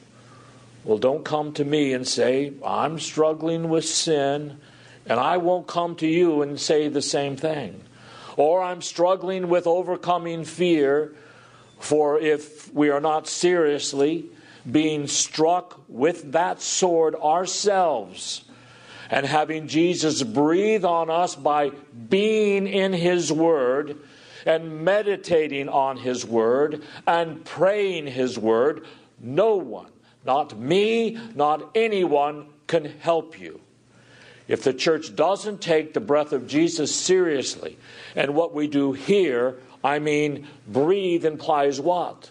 Well, 0.85 0.97
don't 0.97 1.25
come 1.25 1.53
to 1.55 1.65
me 1.65 1.93
and 1.93 2.09
say, 2.09 2.55
I'm 2.65 2.99
struggling 2.99 3.69
with 3.69 3.85
sin, 3.85 4.59
and 5.05 5.21
I 5.21 5.37
won't 5.37 5.67
come 5.67 5.97
to 5.97 6.07
you 6.07 6.41
and 6.41 6.59
say 6.59 6.89
the 6.89 7.03
same 7.03 7.37
thing. 7.37 7.83
Or 8.39 8.63
I'm 8.63 8.81
struggling 8.81 9.49
with 9.49 9.67
overcoming 9.67 10.45
fear, 10.45 11.15
for 11.81 12.19
if 12.19 12.73
we 12.73 12.89
are 12.89 13.01
not 13.01 13.29
seriously 13.29 14.31
being 14.71 15.07
struck 15.07 15.81
with 15.89 16.33
that 16.33 16.61
sword 16.61 17.15
ourselves, 17.15 18.45
and 19.11 19.25
having 19.25 19.69
Jesus 19.69 20.23
breathe 20.23 20.85
on 20.85 21.09
us 21.09 21.35
by 21.35 21.71
being 22.09 22.67
in 22.67 22.93
His 22.93 23.33
Word 23.33 23.97
and 24.45 24.85
meditating 24.85 25.69
on 25.69 25.97
His 25.97 26.27
Word 26.27 26.83
and 27.07 27.45
praying 27.45 28.07
His 28.07 28.39
Word, 28.39 28.87
no 29.21 29.57
one 29.57 29.91
not 30.29 30.59
me, 30.59 31.19
not 31.35 31.71
anyone 31.75 32.47
can 32.67 32.85
help 32.85 33.41
you. 33.41 33.61
If 34.47 34.63
the 34.63 34.75
church 34.75 35.17
doesn't 35.17 35.63
take 35.63 35.95
the 35.95 36.01
breath 36.01 36.33
of 36.33 36.47
Jesus 36.47 36.95
seriously, 36.95 37.79
and 38.15 38.35
what 38.35 38.55
we 38.55 38.67
do 38.67 38.93
here, 38.93 39.59
I 39.83 39.99
mean, 39.99 40.47
breathe 40.67 41.25
implies 41.25 41.81
what? 41.81 42.31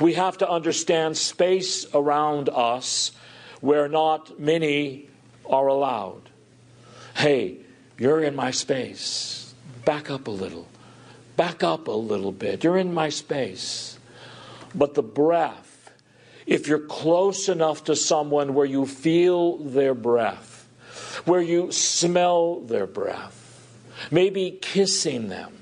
We 0.00 0.14
have 0.14 0.38
to 0.38 0.48
understand 0.48 1.16
space 1.16 1.86
around 1.94 2.48
us 2.48 3.12
where 3.60 3.88
not 3.88 4.38
many 4.38 5.08
are 5.48 5.66
allowed. 5.66 6.30
Hey, 7.14 7.58
you're 7.98 8.22
in 8.22 8.36
my 8.36 8.50
space. 8.50 9.54
Back 9.84 10.10
up 10.10 10.26
a 10.26 10.30
little. 10.30 10.68
Back 11.36 11.62
up 11.62 11.88
a 11.88 11.92
little 11.92 12.32
bit. 12.32 12.64
You're 12.64 12.78
in 12.78 12.92
my 12.92 13.08
space. 13.08 13.98
But 14.74 14.94
the 14.94 15.02
breath, 15.02 15.90
if 16.46 16.68
you're 16.68 16.78
close 16.78 17.48
enough 17.48 17.84
to 17.84 17.96
someone 17.96 18.54
where 18.54 18.66
you 18.66 18.86
feel 18.86 19.58
their 19.58 19.94
breath, 19.94 20.68
where 21.24 21.40
you 21.40 21.72
smell 21.72 22.60
their 22.60 22.86
breath, 22.86 23.42
maybe 24.10 24.58
kissing 24.60 25.28
them, 25.28 25.52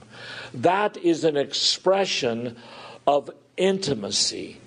that 0.53 0.97
is 0.97 1.25
an 1.25 1.37
expression 1.37 2.57
of 3.07 3.31
intimacy, 3.57 4.61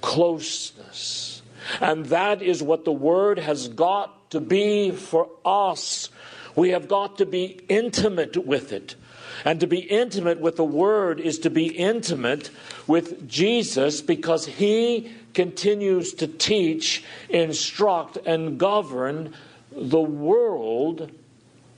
closeness. 0.00 1.42
And 1.80 2.06
that 2.06 2.42
is 2.42 2.62
what 2.62 2.84
the 2.84 2.92
Word 2.92 3.38
has 3.38 3.68
got 3.68 4.30
to 4.30 4.40
be 4.40 4.90
for 4.90 5.28
us. 5.44 6.10
We 6.56 6.70
have 6.70 6.88
got 6.88 7.18
to 7.18 7.26
be 7.26 7.60
intimate 7.68 8.46
with 8.46 8.72
it. 8.72 8.96
And 9.44 9.60
to 9.60 9.66
be 9.66 9.78
intimate 9.78 10.40
with 10.40 10.56
the 10.56 10.64
Word 10.64 11.20
is 11.20 11.38
to 11.40 11.50
be 11.50 11.66
intimate 11.66 12.50
with 12.86 13.28
Jesus 13.28 14.00
because 14.00 14.46
He 14.46 15.12
continues 15.32 16.14
to 16.14 16.26
teach, 16.26 17.04
instruct, 17.28 18.16
and 18.24 18.58
govern 18.58 19.34
the 19.72 20.00
world 20.00 21.10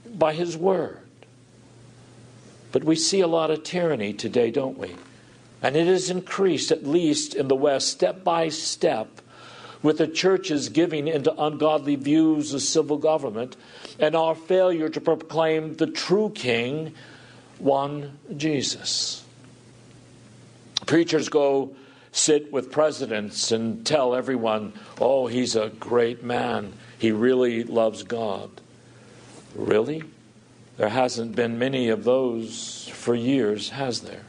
by 0.06 0.35
His 0.35 0.56
Word. 0.56 1.00
But 2.73 2.85
we 2.85 2.96
see 2.96 3.20
a 3.20 3.26
lot 3.26 3.50
of 3.50 3.62
tyranny 3.62 4.12
today, 4.12 4.50
don't 4.50 4.76
we? 4.76 4.94
And 5.66 5.75
it 5.75 5.88
has 5.88 6.11
increased, 6.11 6.70
at 6.70 6.87
least 6.87 7.35
in 7.35 7.49
the 7.49 7.56
West, 7.56 7.88
step 7.88 8.23
by 8.23 8.50
step, 8.50 9.20
with 9.82 9.99
the 9.99 10.06
churches 10.06 10.68
giving 10.68 11.08
into 11.08 11.35
ungodly 11.42 11.96
views 11.96 12.54
of 12.54 12.62
civil 12.62 12.99
government 12.99 13.56
and 13.99 14.14
our 14.14 14.37
failure 14.37 14.88
to 14.88 15.00
proclaim 15.00 15.75
the 15.75 15.88
true 15.88 16.30
king, 16.30 16.94
one 17.58 18.16
Jesus. 18.37 19.25
Preachers 20.87 21.28
go 21.28 21.75
sit 22.12 22.52
with 22.52 22.70
presidents 22.70 23.50
and 23.50 23.85
tell 23.85 24.14
everyone, 24.14 24.73
oh, 25.00 25.26
he's 25.26 25.56
a 25.56 25.70
great 25.70 26.23
man. 26.23 26.75
He 26.96 27.11
really 27.11 27.64
loves 27.64 28.04
God. 28.04 28.52
Really? 29.56 30.04
There 30.76 30.90
hasn't 30.90 31.35
been 31.35 31.58
many 31.58 31.88
of 31.88 32.04
those 32.04 32.88
for 32.92 33.16
years, 33.16 33.70
has 33.70 34.02
there? 34.02 34.23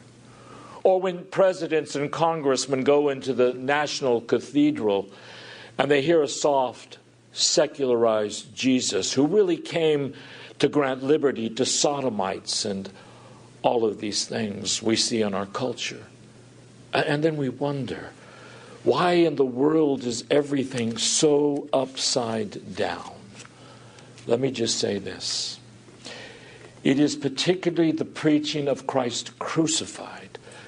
Or 0.88 1.02
when 1.02 1.26
presidents 1.26 1.98
and 1.98 2.10
congressmen 2.10 2.86
go 2.86 3.10
into 3.10 3.34
the 3.34 3.54
national 3.54 4.22
cathedral 4.22 5.10
and 5.78 5.92
they 5.92 6.02
hear 6.02 6.22
a 6.22 6.30
soft, 6.30 6.98
secularized 7.34 8.56
Jesus 8.56 9.12
who 9.12 9.28
really 9.28 9.58
came 9.58 10.14
to 10.60 10.70
grant 10.70 11.04
liberty 11.04 11.50
to 11.50 11.66
sodomites 11.66 12.64
and 12.64 12.90
all 13.64 13.84
of 13.84 14.00
these 14.00 14.28
things 14.28 14.82
we 14.82 14.96
see 14.96 15.22
in 15.22 15.34
our 15.34 15.46
culture. 15.48 16.06
And 16.94 17.22
then 17.22 17.36
we 17.36 17.50
wonder 17.50 18.12
why 18.86 19.12
in 19.12 19.36
the 19.36 19.44
world 19.44 20.06
is 20.06 20.24
everything 20.32 20.98
so 20.98 21.68
upside 21.74 22.78
down? 22.78 23.12
Let 24.26 24.40
me 24.40 24.52
just 24.52 24.80
say 24.80 25.00
this. 25.00 25.60
It 26.86 26.98
is 26.98 27.18
particularly 27.18 27.92
the 27.92 28.06
preaching 28.06 28.70
of 28.70 28.88
Christ 28.88 29.38
crucified, 29.38 30.27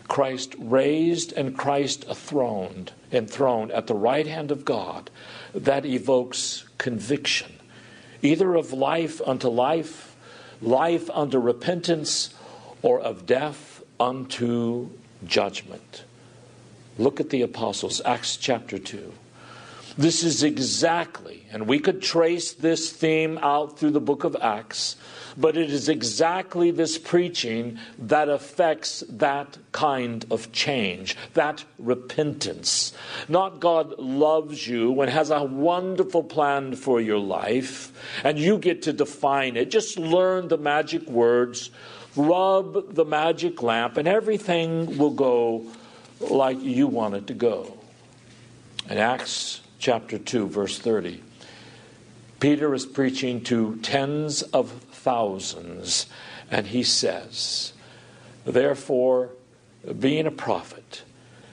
Christ 0.09 0.55
raised, 0.57 1.31
and 1.33 1.57
Christ 1.57 2.03
enthroned, 2.09 2.91
enthroned 3.13 3.71
at 3.71 3.87
the 3.87 3.95
right 3.95 4.27
hand 4.27 4.51
of 4.51 4.65
God 4.65 5.09
that 5.53 5.85
evokes 5.85 6.65
conviction, 6.77 7.53
either 8.21 8.55
of 8.55 8.73
life 8.73 9.21
unto 9.25 9.47
life, 9.47 10.17
life 10.61 11.09
unto 11.11 11.37
repentance, 11.37 12.33
or 12.81 12.99
of 12.99 13.25
death 13.25 13.81
unto 13.99 14.89
judgment. 15.25 16.03
Look 16.97 17.21
at 17.21 17.29
the 17.29 17.43
apostles, 17.43 18.01
Acts 18.03 18.35
chapter 18.35 18.77
2. 18.77 19.13
This 19.97 20.23
is 20.23 20.43
exactly, 20.43 21.45
and 21.51 21.67
we 21.67 21.79
could 21.79 22.01
trace 22.01 22.53
this 22.53 22.91
theme 22.91 23.37
out 23.39 23.77
through 23.77 23.91
the 23.91 24.01
book 24.01 24.23
of 24.23 24.35
Acts, 24.41 24.95
but 25.39 25.55
it 25.55 25.72
is 25.72 25.88
exactly 25.88 26.69
this 26.69 26.98
preaching 26.98 27.79
that 27.98 28.27
affects 28.27 29.03
that 29.10 29.58
kind 29.72 30.25
of 30.29 30.51
change, 30.51 31.15
that 31.34 31.63
repentance. 31.77 32.93
Not 33.29 33.62
God 33.62 33.98
loves 33.98 34.67
you 34.67 35.00
and 35.01 35.10
has 35.10 35.29
a 35.29 35.43
wonderful 35.43 36.24
plan 36.24 36.75
for 36.75 37.00
your 37.00 37.19
life, 37.19 37.93
and 38.24 38.38
you 38.38 38.58
get 38.58 38.81
to 38.84 38.93
define 38.93 39.55
it. 39.55 39.72
Just 39.72 39.98
learn 39.98 40.50
the 40.50 40.58
magic 40.58 41.08
words, 41.10 41.72
rub 42.17 42.93
the 42.93 43.05
magic 43.05 43.63
lamp, 43.63 43.96
and 43.96 44.10
everything 44.10 44.98
will 44.98 45.12
go 45.12 45.65
like 46.19 46.62
you 46.62 46.88
want 46.88 47.15
it 47.15 47.27
to 47.27 47.34
go. 47.34 47.77
In 48.89 48.98
Acts 48.98 49.62
chapter 49.77 50.17
2, 50.17 50.48
verse 50.48 50.77
30, 50.77 51.24
Peter 52.39 52.74
is 52.74 52.86
preaching 52.86 53.41
to 53.43 53.77
tens 53.77 54.41
of 54.41 54.74
thousands, 55.09 56.05
and 56.51 56.67
he 56.67 56.83
says, 56.83 57.73
Therefore, 58.45 59.31
being 59.97 60.27
a 60.27 60.31
prophet, 60.31 61.01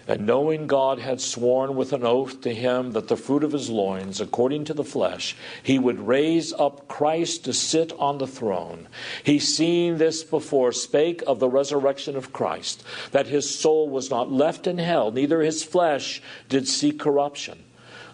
and 0.07 0.27
knowing 0.27 0.67
God 0.67 0.99
had 0.99 1.23
sworn 1.23 1.75
with 1.75 1.95
an 1.95 2.05
oath 2.05 2.43
to 2.43 2.53
him 2.55 2.93
that 2.93 3.09
the 3.09 3.17
fruit 3.17 3.43
of 3.43 3.53
his 3.53 3.71
loins, 3.71 4.21
according 4.21 4.67
to 4.67 4.75
the 4.75 4.85
flesh, 4.85 5.35
he 5.63 5.79
would 5.79 6.07
raise 6.07 6.53
up 6.53 6.87
Christ 6.87 7.47
to 7.47 7.55
sit 7.55 7.95
on 7.99 8.19
the 8.19 8.27
throne, 8.27 8.89
he, 9.25 9.39
seeing 9.39 9.97
this 9.97 10.23
before, 10.23 10.71
spake 10.71 11.23
of 11.27 11.41
the 11.41 11.49
resurrection 11.49 12.15
of 12.15 12.35
Christ, 12.35 12.85
that 13.13 13.27
his 13.27 13.59
soul 13.59 13.89
was 13.89 14.11
not 14.11 14.31
left 14.31 14.67
in 14.67 14.77
hell, 14.77 15.11
neither 15.11 15.41
his 15.41 15.65
flesh 15.65 16.21
did 16.51 16.69
see 16.69 16.93
corruption. 16.93 17.65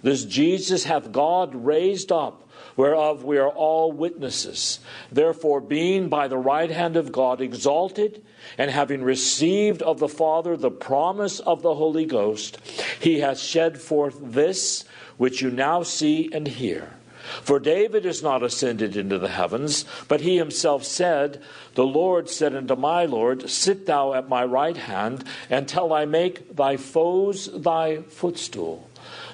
This 0.04 0.24
Jesus 0.24 0.84
hath 0.84 1.10
God 1.10 1.52
raised 1.52 2.12
up 2.12 2.48
whereof 2.76 3.24
we 3.24 3.38
are 3.38 3.48
all 3.48 3.92
witnesses. 3.92 4.80
Therefore, 5.10 5.60
being 5.60 6.08
by 6.08 6.28
the 6.28 6.38
right 6.38 6.70
hand 6.70 6.96
of 6.96 7.12
God 7.12 7.40
exalted, 7.40 8.22
and 8.58 8.70
having 8.70 9.02
received 9.02 9.82
of 9.82 9.98
the 9.98 10.08
Father 10.08 10.56
the 10.56 10.70
promise 10.70 11.40
of 11.40 11.62
the 11.62 11.74
Holy 11.74 12.04
Ghost, 12.04 12.58
he 13.00 13.20
hath 13.20 13.38
shed 13.38 13.80
forth 13.80 14.18
this 14.20 14.84
which 15.16 15.42
you 15.42 15.50
now 15.50 15.82
see 15.82 16.30
and 16.32 16.46
hear. 16.46 16.94
For 17.42 17.60
David 17.60 18.04
is 18.04 18.22
not 18.22 18.42
ascended 18.42 18.96
into 18.96 19.18
the 19.18 19.28
heavens, 19.28 19.84
but 20.08 20.22
he 20.22 20.36
himself 20.36 20.84
said, 20.84 21.40
The 21.74 21.86
Lord 21.86 22.28
said 22.28 22.54
unto 22.54 22.74
my 22.74 23.04
Lord, 23.04 23.48
Sit 23.48 23.86
thou 23.86 24.12
at 24.14 24.28
my 24.28 24.44
right 24.44 24.76
hand, 24.76 25.24
until 25.48 25.92
I 25.92 26.04
make 26.04 26.56
thy 26.56 26.76
foes 26.76 27.48
thy 27.54 28.02
footstool. 28.02 28.88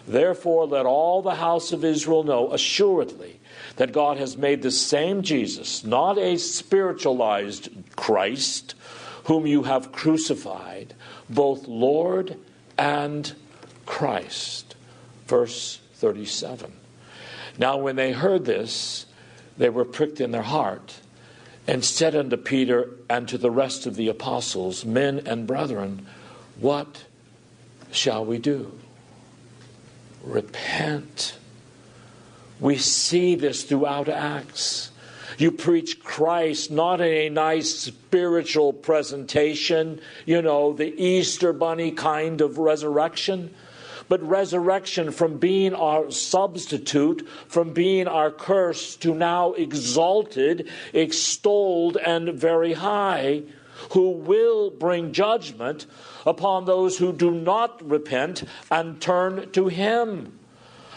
Therefore, 0.09 0.66
let 0.66 0.87
all 0.87 1.21
the 1.21 1.35
house 1.35 1.71
of 1.71 1.85
Israel 1.85 2.25
know 2.25 2.51
assuredly 2.51 3.38
that 3.77 3.92
God 3.92 4.16
has 4.16 4.38
made 4.38 4.62
the 4.62 4.71
same 4.71 5.21
Jesus, 5.21 5.85
not 5.85 6.16
a 6.16 6.38
spiritualized 6.38 7.68
Christ, 7.94 8.75
whom 9.25 9.47
you 9.47 9.64
have 9.64 9.92
crucified, 9.92 10.94
both 11.29 11.68
Lord 11.68 12.38
and 12.79 13.35
Christ. 13.85 14.75
Verse 15.27 15.79
37. 15.97 16.73
Now, 17.59 17.77
when 17.77 17.97
they 17.97 18.12
heard 18.12 18.47
this, 18.47 19.05
they 19.59 19.68
were 19.68 19.85
pricked 19.85 20.23
in 20.23 20.31
their 20.31 20.40
heart 20.40 21.01
and 21.66 21.85
said 21.85 22.16
unto 22.16 22.38
Peter 22.38 22.88
and 23.11 23.29
to 23.29 23.37
the 23.37 23.51
rest 23.51 23.85
of 23.85 23.97
the 23.97 24.09
apostles, 24.09 24.87
Men 24.87 25.21
and 25.27 25.47
brethren, 25.47 26.07
what 26.59 27.05
shall 27.92 28.25
we 28.25 28.38
do? 28.38 28.73
Repent. 30.29 31.38
We 32.61 32.77
see 32.77 33.35
this 33.35 33.62
throughout 33.62 34.11
Acts. 34.11 34.91
You 35.38 35.51
preach 35.51 36.03
Christ 36.03 36.71
not 36.71 37.01
in 37.01 37.07
a 37.07 37.29
nice 37.31 37.75
spiritual 37.75 38.75
presentation, 38.75 40.01
you 40.27 40.43
know, 40.43 40.75
the 40.75 40.93
Easter 41.03 41.53
bunny 41.55 41.93
kind 41.93 42.41
of 42.43 42.59
resurrection, 42.59 43.55
but 44.09 44.23
resurrection 44.23 45.12
from 45.12 45.38
being 45.38 45.75
our 45.75 46.11
substitute, 46.11 47.27
from 47.47 47.73
being 47.73 48.07
our 48.07 48.31
curse 48.31 48.97
to 48.97 49.14
now 49.14 49.53
exalted, 49.53 50.69
extolled, 50.93 51.97
and 51.97 52.35
very 52.35 52.75
high, 52.75 53.45
who 53.93 54.11
will 54.11 54.71
bring 54.71 55.12
judgment 55.12 55.87
upon 56.27 56.64
those 56.64 56.99
who 56.99 57.12
do 57.12 57.31
not 57.31 57.88
repent 57.88 58.45
and 58.71 59.01
turn 59.01 59.51
to 59.53 59.69
Him. 59.69 60.38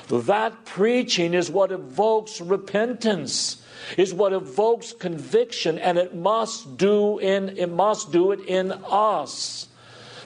That 0.10 0.65
preaching 0.65 1.34
is 1.34 1.50
what 1.50 1.72
evokes 1.72 2.41
repentance 2.41 3.62
is 3.98 4.13
what 4.13 4.34
evokes 4.34 4.94
conviction, 4.94 5.78
and 5.80 5.98
it 5.98 6.15
must 6.15 6.78
do 6.78 7.20
in 7.20 7.58
it 7.58 7.72
must 7.72 8.12
do 8.12 8.32
it 8.32 8.39
in 8.41 8.72
us. 8.72 9.67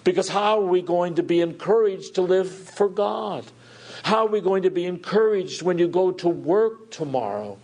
Because 0.04 0.30
how 0.30 0.60
are 0.60 0.66
we 0.66 0.82
going 0.82 1.16
to 1.16 1.24
be 1.24 1.42
encouraged 1.42 2.16
to 2.16 2.22
live 2.22 2.52
for 2.52 2.88
God? 2.88 3.46
How 4.04 4.26
are 4.26 4.30
we 4.30 4.40
going 4.40 4.64
to 4.64 4.70
be 4.70 4.86
encouraged 4.86 5.64
when 5.64 5.80
you 5.80 5.88
go 5.88 6.12
to 6.12 6.28
work 6.28 6.92
tomorrow? 6.92 7.58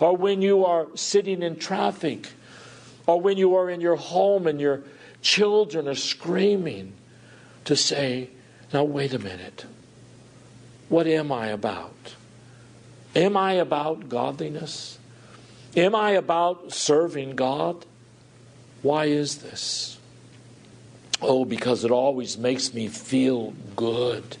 Or 0.00 0.16
when 0.16 0.40
you 0.40 0.64
are 0.64 0.86
sitting 0.94 1.42
in 1.42 1.56
traffic? 1.56 2.30
Or 3.06 3.20
when 3.20 3.36
you 3.36 3.56
are 3.56 3.68
in 3.68 3.80
your 3.80 3.96
home 3.96 4.46
and 4.46 4.60
your 4.60 4.82
children 5.22 5.88
are 5.88 5.94
screaming 5.94 6.92
to 7.64 7.76
say, 7.76 8.30
Now, 8.72 8.84
wait 8.84 9.14
a 9.14 9.18
minute. 9.18 9.66
What 10.88 11.06
am 11.06 11.32
I 11.32 11.48
about? 11.48 12.14
Am 13.14 13.36
I 13.36 13.54
about 13.54 14.08
godliness? 14.08 14.98
Am 15.76 15.94
I 15.94 16.10
about 16.10 16.72
serving 16.72 17.36
God? 17.36 17.86
Why 18.82 19.06
is 19.06 19.38
this? 19.38 19.98
Oh, 21.20 21.44
because 21.44 21.84
it 21.84 21.90
always 21.90 22.36
makes 22.36 22.74
me 22.74 22.88
feel 22.88 23.52
good. 23.76 24.36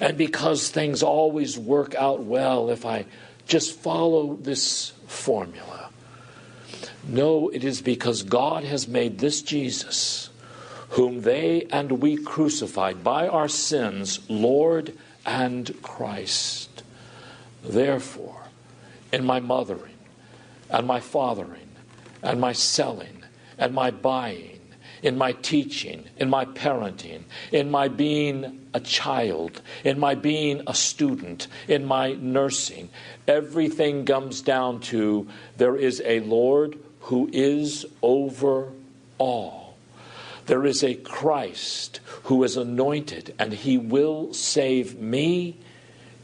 And 0.00 0.18
because 0.18 0.68
things 0.68 1.02
always 1.02 1.58
work 1.58 1.94
out 1.94 2.20
well 2.20 2.70
if 2.70 2.84
I 2.84 3.06
just 3.46 3.78
follow 3.78 4.36
this 4.36 4.92
formula. 5.06 5.90
No, 7.08 7.48
it 7.48 7.64
is 7.64 7.80
because 7.80 8.22
God 8.22 8.64
has 8.64 8.86
made 8.86 9.18
this 9.18 9.40
Jesus, 9.40 10.28
whom 10.90 11.22
they 11.22 11.66
and 11.72 12.02
we 12.02 12.18
crucified 12.18 13.02
by 13.02 13.26
our 13.26 13.48
sins, 13.48 14.20
Lord 14.28 14.92
and 15.24 15.74
Christ. 15.80 16.82
Therefore, 17.64 18.42
in 19.10 19.24
my 19.24 19.40
mothering, 19.40 19.94
and 20.68 20.86
my 20.86 21.00
fathering, 21.00 21.68
and 22.22 22.42
my 22.42 22.52
selling, 22.52 23.24
and 23.56 23.74
my 23.74 23.90
buying, 23.90 24.60
in 25.02 25.16
my 25.16 25.32
teaching, 25.32 26.04
in 26.18 26.28
my 26.28 26.44
parenting, 26.44 27.22
in 27.52 27.70
my 27.70 27.88
being 27.88 28.68
a 28.74 28.80
child, 28.80 29.62
in 29.82 29.98
my 29.98 30.14
being 30.14 30.62
a 30.66 30.74
student, 30.74 31.46
in 31.68 31.86
my 31.86 32.12
nursing. 32.14 32.90
Everything 33.26 34.04
comes 34.04 34.42
down 34.42 34.80
to 34.80 35.26
there 35.56 35.76
is 35.76 36.02
a 36.04 36.20
Lord 36.20 36.78
who 37.08 37.30
is 37.32 37.86
over 38.02 38.70
all. 39.16 39.74
There 40.44 40.66
is 40.66 40.84
a 40.84 40.94
Christ 40.94 42.00
who 42.24 42.44
is 42.44 42.54
anointed, 42.54 43.34
and 43.38 43.54
he 43.54 43.78
will 43.78 44.34
save 44.34 45.00
me, 45.00 45.56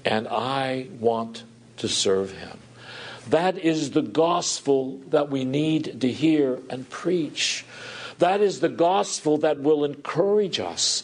and 0.05 0.29
I 0.29 0.89
want 1.01 1.45
to 1.79 1.89
serve 1.89 2.33
him. 2.33 2.59
That 3.31 3.57
is 3.57 3.93
the 3.93 4.03
gospel 4.03 5.01
that 5.09 5.31
we 5.31 5.47
need 5.47 6.03
to 6.03 6.13
hear 6.13 6.59
and 6.69 6.89
preach. 6.91 7.65
That 8.19 8.43
is 8.43 8.61
the 8.61 8.69
gospel 8.69 9.39
that 9.39 9.61
will 9.61 9.87
encourage 9.87 10.61
us. 10.61 11.03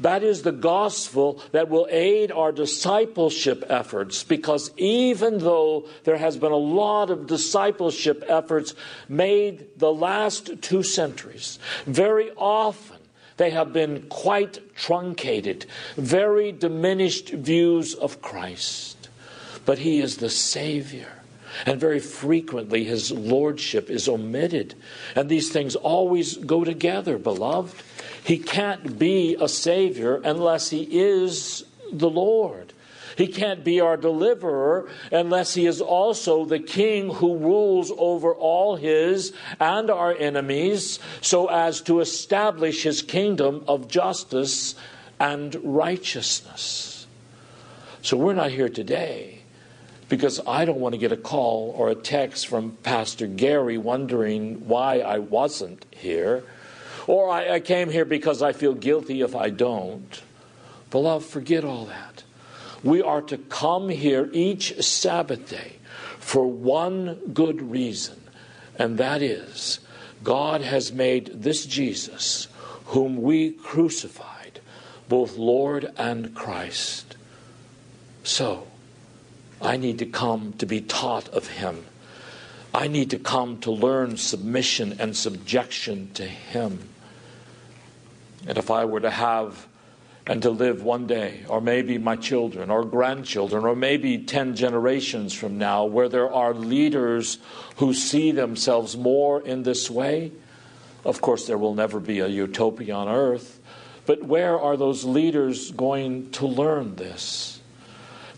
That 0.00 0.22
is 0.22 0.42
the 0.42 0.52
gospel 0.52 1.42
that 1.52 1.68
will 1.68 1.86
aid 1.90 2.32
our 2.32 2.52
discipleship 2.52 3.64
efforts 3.68 4.24
because 4.24 4.70
even 4.78 5.38
though 5.38 5.86
there 6.04 6.16
has 6.16 6.38
been 6.38 6.52
a 6.52 6.56
lot 6.56 7.10
of 7.10 7.26
discipleship 7.26 8.24
efforts 8.26 8.74
made 9.08 9.66
the 9.76 9.92
last 9.92 10.62
two 10.62 10.82
centuries, 10.82 11.58
very 11.84 12.30
often 12.36 12.96
they 13.36 13.50
have 13.50 13.72
been 13.74 14.06
quite 14.08 14.74
truncated, 14.74 15.66
very 15.96 16.50
diminished 16.50 17.30
views 17.30 17.94
of 17.94 18.22
Christ. 18.22 19.08
But 19.66 19.78
He 19.78 20.00
is 20.00 20.16
the 20.16 20.30
Savior. 20.30 21.12
And 21.66 21.80
very 21.80 22.00
frequently, 22.00 22.84
his 22.84 23.10
lordship 23.10 23.90
is 23.90 24.08
omitted. 24.08 24.74
And 25.16 25.28
these 25.28 25.50
things 25.50 25.74
always 25.74 26.36
go 26.36 26.64
together, 26.64 27.18
beloved. 27.18 27.82
He 28.24 28.38
can't 28.38 28.98
be 28.98 29.36
a 29.40 29.48
Savior 29.48 30.20
unless 30.24 30.70
he 30.70 30.82
is 30.90 31.64
the 31.92 32.10
Lord. 32.10 32.72
He 33.16 33.26
can't 33.26 33.64
be 33.64 33.80
our 33.80 33.96
deliverer 33.96 34.88
unless 35.10 35.54
he 35.54 35.66
is 35.66 35.80
also 35.80 36.44
the 36.44 36.58
king 36.58 37.14
who 37.14 37.36
rules 37.36 37.92
over 37.98 38.34
all 38.34 38.76
his 38.76 39.32
and 39.58 39.90
our 39.90 40.14
enemies 40.14 41.00
so 41.20 41.48
as 41.48 41.80
to 41.82 42.00
establish 42.00 42.82
his 42.82 43.02
kingdom 43.02 43.64
of 43.68 43.88
justice 43.88 44.74
and 45.18 45.54
righteousness. 45.62 47.06
So 48.02 48.16
we're 48.16 48.32
not 48.32 48.50
here 48.50 48.70
today 48.70 49.40
because 50.08 50.40
I 50.46 50.64
don't 50.64 50.80
want 50.80 50.94
to 50.94 50.98
get 50.98 51.12
a 51.12 51.16
call 51.16 51.74
or 51.76 51.90
a 51.90 51.94
text 51.94 52.48
from 52.48 52.72
Pastor 52.82 53.26
Gary 53.26 53.76
wondering 53.76 54.66
why 54.66 55.00
I 55.00 55.18
wasn't 55.18 55.84
here, 55.90 56.42
or 57.06 57.30
I, 57.30 57.54
I, 57.54 57.60
came 57.60 57.90
here 57.90 58.04
because 58.04 58.42
I 58.42 58.52
feel 58.52 58.74
guilty 58.74 59.22
if 59.22 59.34
I 59.34 59.50
don't. 59.50 60.22
Beloved, 60.90 61.26
forget 61.26 61.64
all 61.64 61.86
that. 61.86 62.24
We 62.82 63.02
are 63.02 63.22
to 63.22 63.38
come 63.38 63.88
here 63.88 64.28
each 64.32 64.82
Sabbath 64.82 65.48
day 65.48 65.76
for 66.18 66.46
one 66.46 67.14
good 67.32 67.70
reason, 67.70 68.20
and 68.76 68.98
that 68.98 69.22
is 69.22 69.80
God 70.22 70.60
has 70.60 70.92
made 70.92 71.42
this 71.42 71.66
Jesus, 71.66 72.48
whom 72.86 73.22
we 73.22 73.52
crucified, 73.52 74.60
both 75.08 75.36
Lord 75.36 75.92
and 75.96 76.34
Christ. 76.34 77.16
So, 78.22 78.66
I 79.62 79.76
need 79.76 79.98
to 79.98 80.06
come 80.06 80.54
to 80.54 80.66
be 80.66 80.80
taught 80.80 81.28
of 81.28 81.48
Him. 81.48 81.84
I 82.72 82.88
need 82.88 83.10
to 83.10 83.18
come 83.18 83.58
to 83.60 83.70
learn 83.70 84.16
submission 84.16 84.96
and 84.98 85.16
subjection 85.16 86.10
to 86.14 86.24
Him. 86.24 86.78
And 88.46 88.56
if 88.56 88.70
I 88.70 88.84
were 88.84 89.00
to 89.00 89.10
have 89.10 89.66
and 90.26 90.42
to 90.42 90.50
live 90.50 90.82
one 90.82 91.06
day, 91.06 91.44
or 91.48 91.60
maybe 91.60 91.98
my 91.98 92.14
children 92.14 92.70
or 92.70 92.84
grandchildren, 92.84 93.64
or 93.64 93.74
maybe 93.74 94.18
10 94.18 94.54
generations 94.54 95.34
from 95.34 95.58
now, 95.58 95.84
where 95.84 96.08
there 96.08 96.32
are 96.32 96.54
leaders 96.54 97.38
who 97.76 97.92
see 97.92 98.30
themselves 98.30 98.96
more 98.96 99.42
in 99.42 99.64
this 99.64 99.90
way, 99.90 100.30
of 101.04 101.20
course, 101.20 101.46
there 101.46 101.58
will 101.58 101.74
never 101.74 101.98
be 101.98 102.20
a 102.20 102.28
utopia 102.28 102.94
on 102.94 103.08
earth. 103.08 103.58
But 104.06 104.22
where 104.22 104.60
are 104.60 104.76
those 104.76 105.04
leaders 105.04 105.70
going 105.72 106.30
to 106.32 106.46
learn 106.46 106.96
this? 106.96 107.60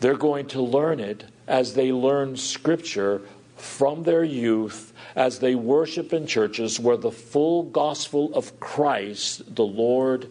They're 0.01 0.17
going 0.17 0.47
to 0.49 0.63
learn 0.63 1.01
it 1.01 1.25
as 1.47 1.75
they 1.75 1.93
learn 1.93 2.37
Scripture 2.37 3.23
from 3.63 4.03
their 4.03 4.25
youth, 4.25 4.93
as 5.15 5.39
they 5.39 5.55
worship 5.55 6.13
in 6.13 6.27
churches 6.27 6.81
where 6.81 6.97
the 6.97 7.13
full 7.13 7.63
gospel 7.63 8.35
of 8.35 8.59
Christ, 8.59 9.55
the 9.55 9.65
Lord, 9.65 10.29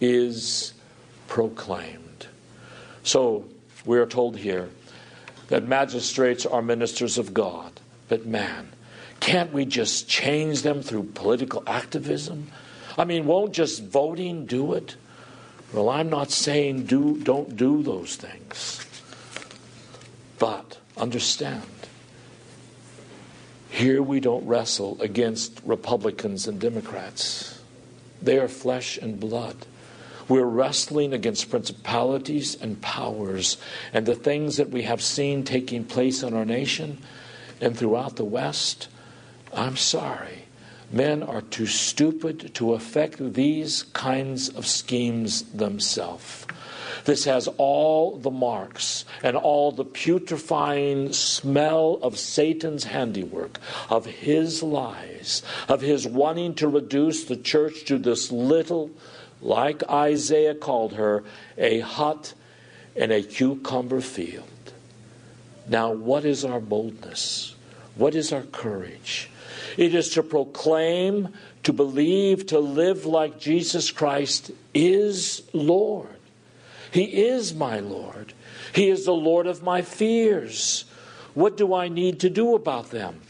is 0.00 0.74
proclaimed. 1.26 2.28
So, 3.02 3.44
we 3.84 3.98
are 3.98 4.06
told 4.06 4.36
here 4.36 4.68
that 5.48 5.66
magistrates 5.66 6.46
are 6.46 6.62
ministers 6.62 7.18
of 7.18 7.34
God, 7.34 7.72
but 8.08 8.26
man, 8.26 8.68
can't 9.18 9.52
we 9.52 9.64
just 9.64 10.08
change 10.08 10.62
them 10.62 10.80
through 10.80 11.02
political 11.14 11.64
activism? 11.66 12.46
I 12.96 13.04
mean, 13.04 13.26
won't 13.26 13.52
just 13.52 13.82
voting 13.82 14.46
do 14.46 14.74
it? 14.74 14.94
Well, 15.72 15.88
I'm 15.88 16.10
not 16.10 16.30
saying 16.30 16.84
do, 16.84 17.18
don't 17.18 17.56
do 17.56 17.82
those 17.82 18.14
things. 18.14 18.86
But 20.38 20.78
understand, 20.96 21.64
here 23.78 24.02
we 24.02 24.18
don't 24.18 24.44
wrestle 24.44 25.00
against 25.00 25.60
Republicans 25.64 26.48
and 26.48 26.58
Democrats. 26.58 27.60
They 28.20 28.38
are 28.40 28.48
flesh 28.48 28.98
and 28.98 29.20
blood. 29.20 29.54
We're 30.28 30.44
wrestling 30.44 31.12
against 31.12 31.48
principalities 31.48 32.60
and 32.60 32.82
powers 32.82 33.56
and 33.92 34.04
the 34.04 34.16
things 34.16 34.56
that 34.56 34.70
we 34.70 34.82
have 34.82 35.00
seen 35.00 35.44
taking 35.44 35.84
place 35.84 36.24
in 36.24 36.34
our 36.34 36.44
nation 36.44 36.98
and 37.60 37.78
throughout 37.78 38.16
the 38.16 38.24
West. 38.24 38.88
I'm 39.54 39.76
sorry. 39.76 40.46
Men 40.90 41.22
are 41.22 41.42
too 41.42 41.66
stupid 41.66 42.54
to 42.54 42.74
affect 42.74 43.34
these 43.34 43.84
kinds 43.92 44.48
of 44.48 44.66
schemes 44.66 45.42
themselves. 45.52 46.46
This 47.08 47.24
has 47.24 47.48
all 47.56 48.18
the 48.18 48.30
marks 48.30 49.06
and 49.22 49.34
all 49.34 49.72
the 49.72 49.86
putrefying 49.86 51.14
smell 51.14 51.98
of 52.02 52.18
Satan's 52.18 52.84
handiwork, 52.84 53.58
of 53.88 54.04
his 54.04 54.62
lies, 54.62 55.42
of 55.70 55.80
his 55.80 56.06
wanting 56.06 56.54
to 56.56 56.68
reduce 56.68 57.24
the 57.24 57.38
church 57.38 57.86
to 57.86 57.96
this 57.96 58.30
little, 58.30 58.90
like 59.40 59.88
Isaiah 59.88 60.54
called 60.54 60.92
her, 60.96 61.24
a 61.56 61.80
hut 61.80 62.34
and 62.94 63.10
a 63.10 63.22
cucumber 63.22 64.02
field. 64.02 64.44
Now, 65.66 65.90
what 65.92 66.26
is 66.26 66.44
our 66.44 66.60
boldness? 66.60 67.54
What 67.94 68.14
is 68.14 68.34
our 68.34 68.42
courage? 68.42 69.30
It 69.78 69.94
is 69.94 70.10
to 70.10 70.22
proclaim, 70.22 71.30
to 71.62 71.72
believe, 71.72 72.44
to 72.48 72.58
live 72.58 73.06
like 73.06 73.40
Jesus 73.40 73.90
Christ 73.90 74.50
is 74.74 75.42
Lord. 75.54 76.17
He 76.90 77.26
is 77.26 77.54
my 77.54 77.80
Lord. 77.80 78.32
He 78.74 78.88
is 78.88 79.04
the 79.04 79.12
Lord 79.12 79.46
of 79.46 79.62
my 79.62 79.82
fears. 79.82 80.84
What 81.34 81.56
do 81.56 81.74
I 81.74 81.88
need 81.88 82.20
to 82.20 82.30
do 82.30 82.54
about 82.54 82.90
them? 82.90 83.20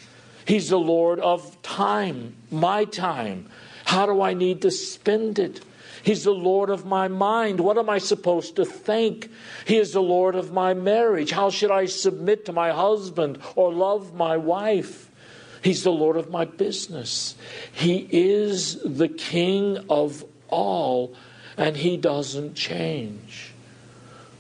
He's 0.47 0.71
the 0.71 0.79
Lord 0.79 1.21
of 1.21 1.61
time, 1.63 2.35
my 2.51 2.85
time. 2.85 3.51
How 3.85 4.07
do 4.07 4.23
I 4.23 4.35
need 4.35 4.63
to 4.63 4.71
spend 4.71 5.39
it? 5.39 5.61
He's 6.03 6.25
the 6.25 6.31
Lord 6.31 6.71
of 6.71 6.87
my 6.87 7.09
mind. 7.09 7.61
What 7.61 7.77
am 7.77 7.91
I 7.91 7.99
supposed 7.99 8.57
to 8.57 8.65
think? 8.65 9.31
He 9.67 9.77
is 9.77 9.93
the 9.93 10.03
Lord 10.03 10.37
of 10.37 10.53
my 10.53 10.73
marriage. 10.75 11.31
How 11.31 11.51
should 11.51 11.71
I 11.71 11.87
submit 11.87 12.47
to 12.47 12.53
my 12.53 12.73
husband 12.73 13.39
or 13.57 13.73
love 13.73 14.15
my 14.15 14.37
wife? 14.37 15.11
He's 15.63 15.83
the 15.83 15.93
Lord 15.93 16.17
of 16.17 16.31
my 16.31 16.45
business. 16.45 17.35
He 17.73 18.09
is 18.11 18.81
the 18.83 19.09
King 19.09 19.85
of 19.91 20.25
all, 20.49 21.15
and 21.59 21.77
He 21.77 21.99
doesn't 21.99 22.55
change. 22.55 23.53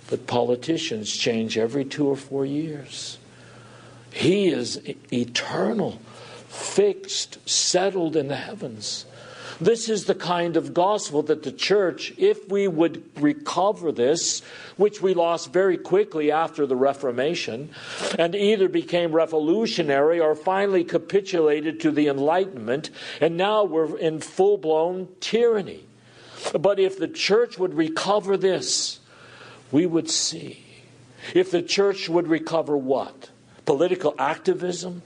But 0.08 0.26
politicians 0.26 1.14
change 1.14 1.58
every 1.58 1.84
two 1.84 2.08
or 2.08 2.16
four 2.16 2.46
years. 2.46 3.18
He 4.10 4.48
is 4.48 4.80
eternal, 5.12 6.00
fixed, 6.48 7.46
settled 7.46 8.16
in 8.16 8.28
the 8.28 8.36
heavens. 8.36 9.04
This 9.60 9.88
is 9.88 10.04
the 10.04 10.14
kind 10.14 10.56
of 10.56 10.72
gospel 10.72 11.22
that 11.24 11.42
the 11.42 11.50
church, 11.50 12.14
if 12.16 12.48
we 12.48 12.68
would 12.68 13.02
recover 13.20 13.90
this, 13.90 14.40
which 14.76 15.02
we 15.02 15.14
lost 15.14 15.52
very 15.52 15.76
quickly 15.76 16.30
after 16.30 16.64
the 16.64 16.76
Reformation, 16.76 17.70
and 18.18 18.36
either 18.36 18.68
became 18.68 19.10
revolutionary 19.12 20.20
or 20.20 20.36
finally 20.36 20.84
capitulated 20.84 21.80
to 21.80 21.90
the 21.90 22.06
Enlightenment, 22.06 22.90
and 23.20 23.36
now 23.36 23.64
we're 23.64 23.98
in 23.98 24.20
full 24.20 24.58
blown 24.58 25.08
tyranny. 25.18 25.87
But 26.58 26.78
if 26.78 26.98
the 26.98 27.08
church 27.08 27.58
would 27.58 27.74
recover 27.74 28.36
this, 28.36 29.00
we 29.70 29.86
would 29.86 30.10
see 30.10 30.64
if 31.34 31.50
the 31.50 31.62
church 31.62 32.08
would 32.08 32.28
recover 32.28 32.76
what? 32.76 33.30
Political 33.64 34.14
activism? 34.18 35.02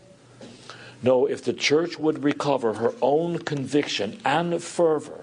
No, 1.02 1.26
if 1.26 1.42
the 1.42 1.52
church 1.52 1.98
would 1.98 2.22
recover 2.22 2.74
her 2.74 2.94
own 3.02 3.38
conviction 3.38 4.20
and 4.24 4.62
fervor 4.62 5.22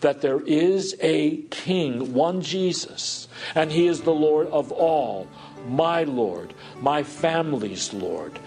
that 0.00 0.20
there 0.20 0.40
is 0.40 0.96
a 1.00 1.36
King, 1.50 2.12
one 2.12 2.42
Jesus, 2.42 3.28
and 3.54 3.70
He 3.70 3.86
is 3.86 4.02
the 4.02 4.14
Lord 4.14 4.48
of 4.48 4.72
all, 4.72 5.28
my 5.68 6.02
Lord, 6.04 6.54
my 6.80 7.02
family's 7.02 7.92
Lord, 7.92 8.38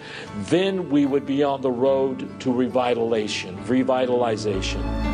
then 0.48 0.90
we 0.90 1.06
would 1.06 1.26
be 1.26 1.42
on 1.42 1.62
the 1.62 1.70
road 1.70 2.40
to 2.40 2.50
revitalization, 2.50 3.64
revitalization. 3.64 5.13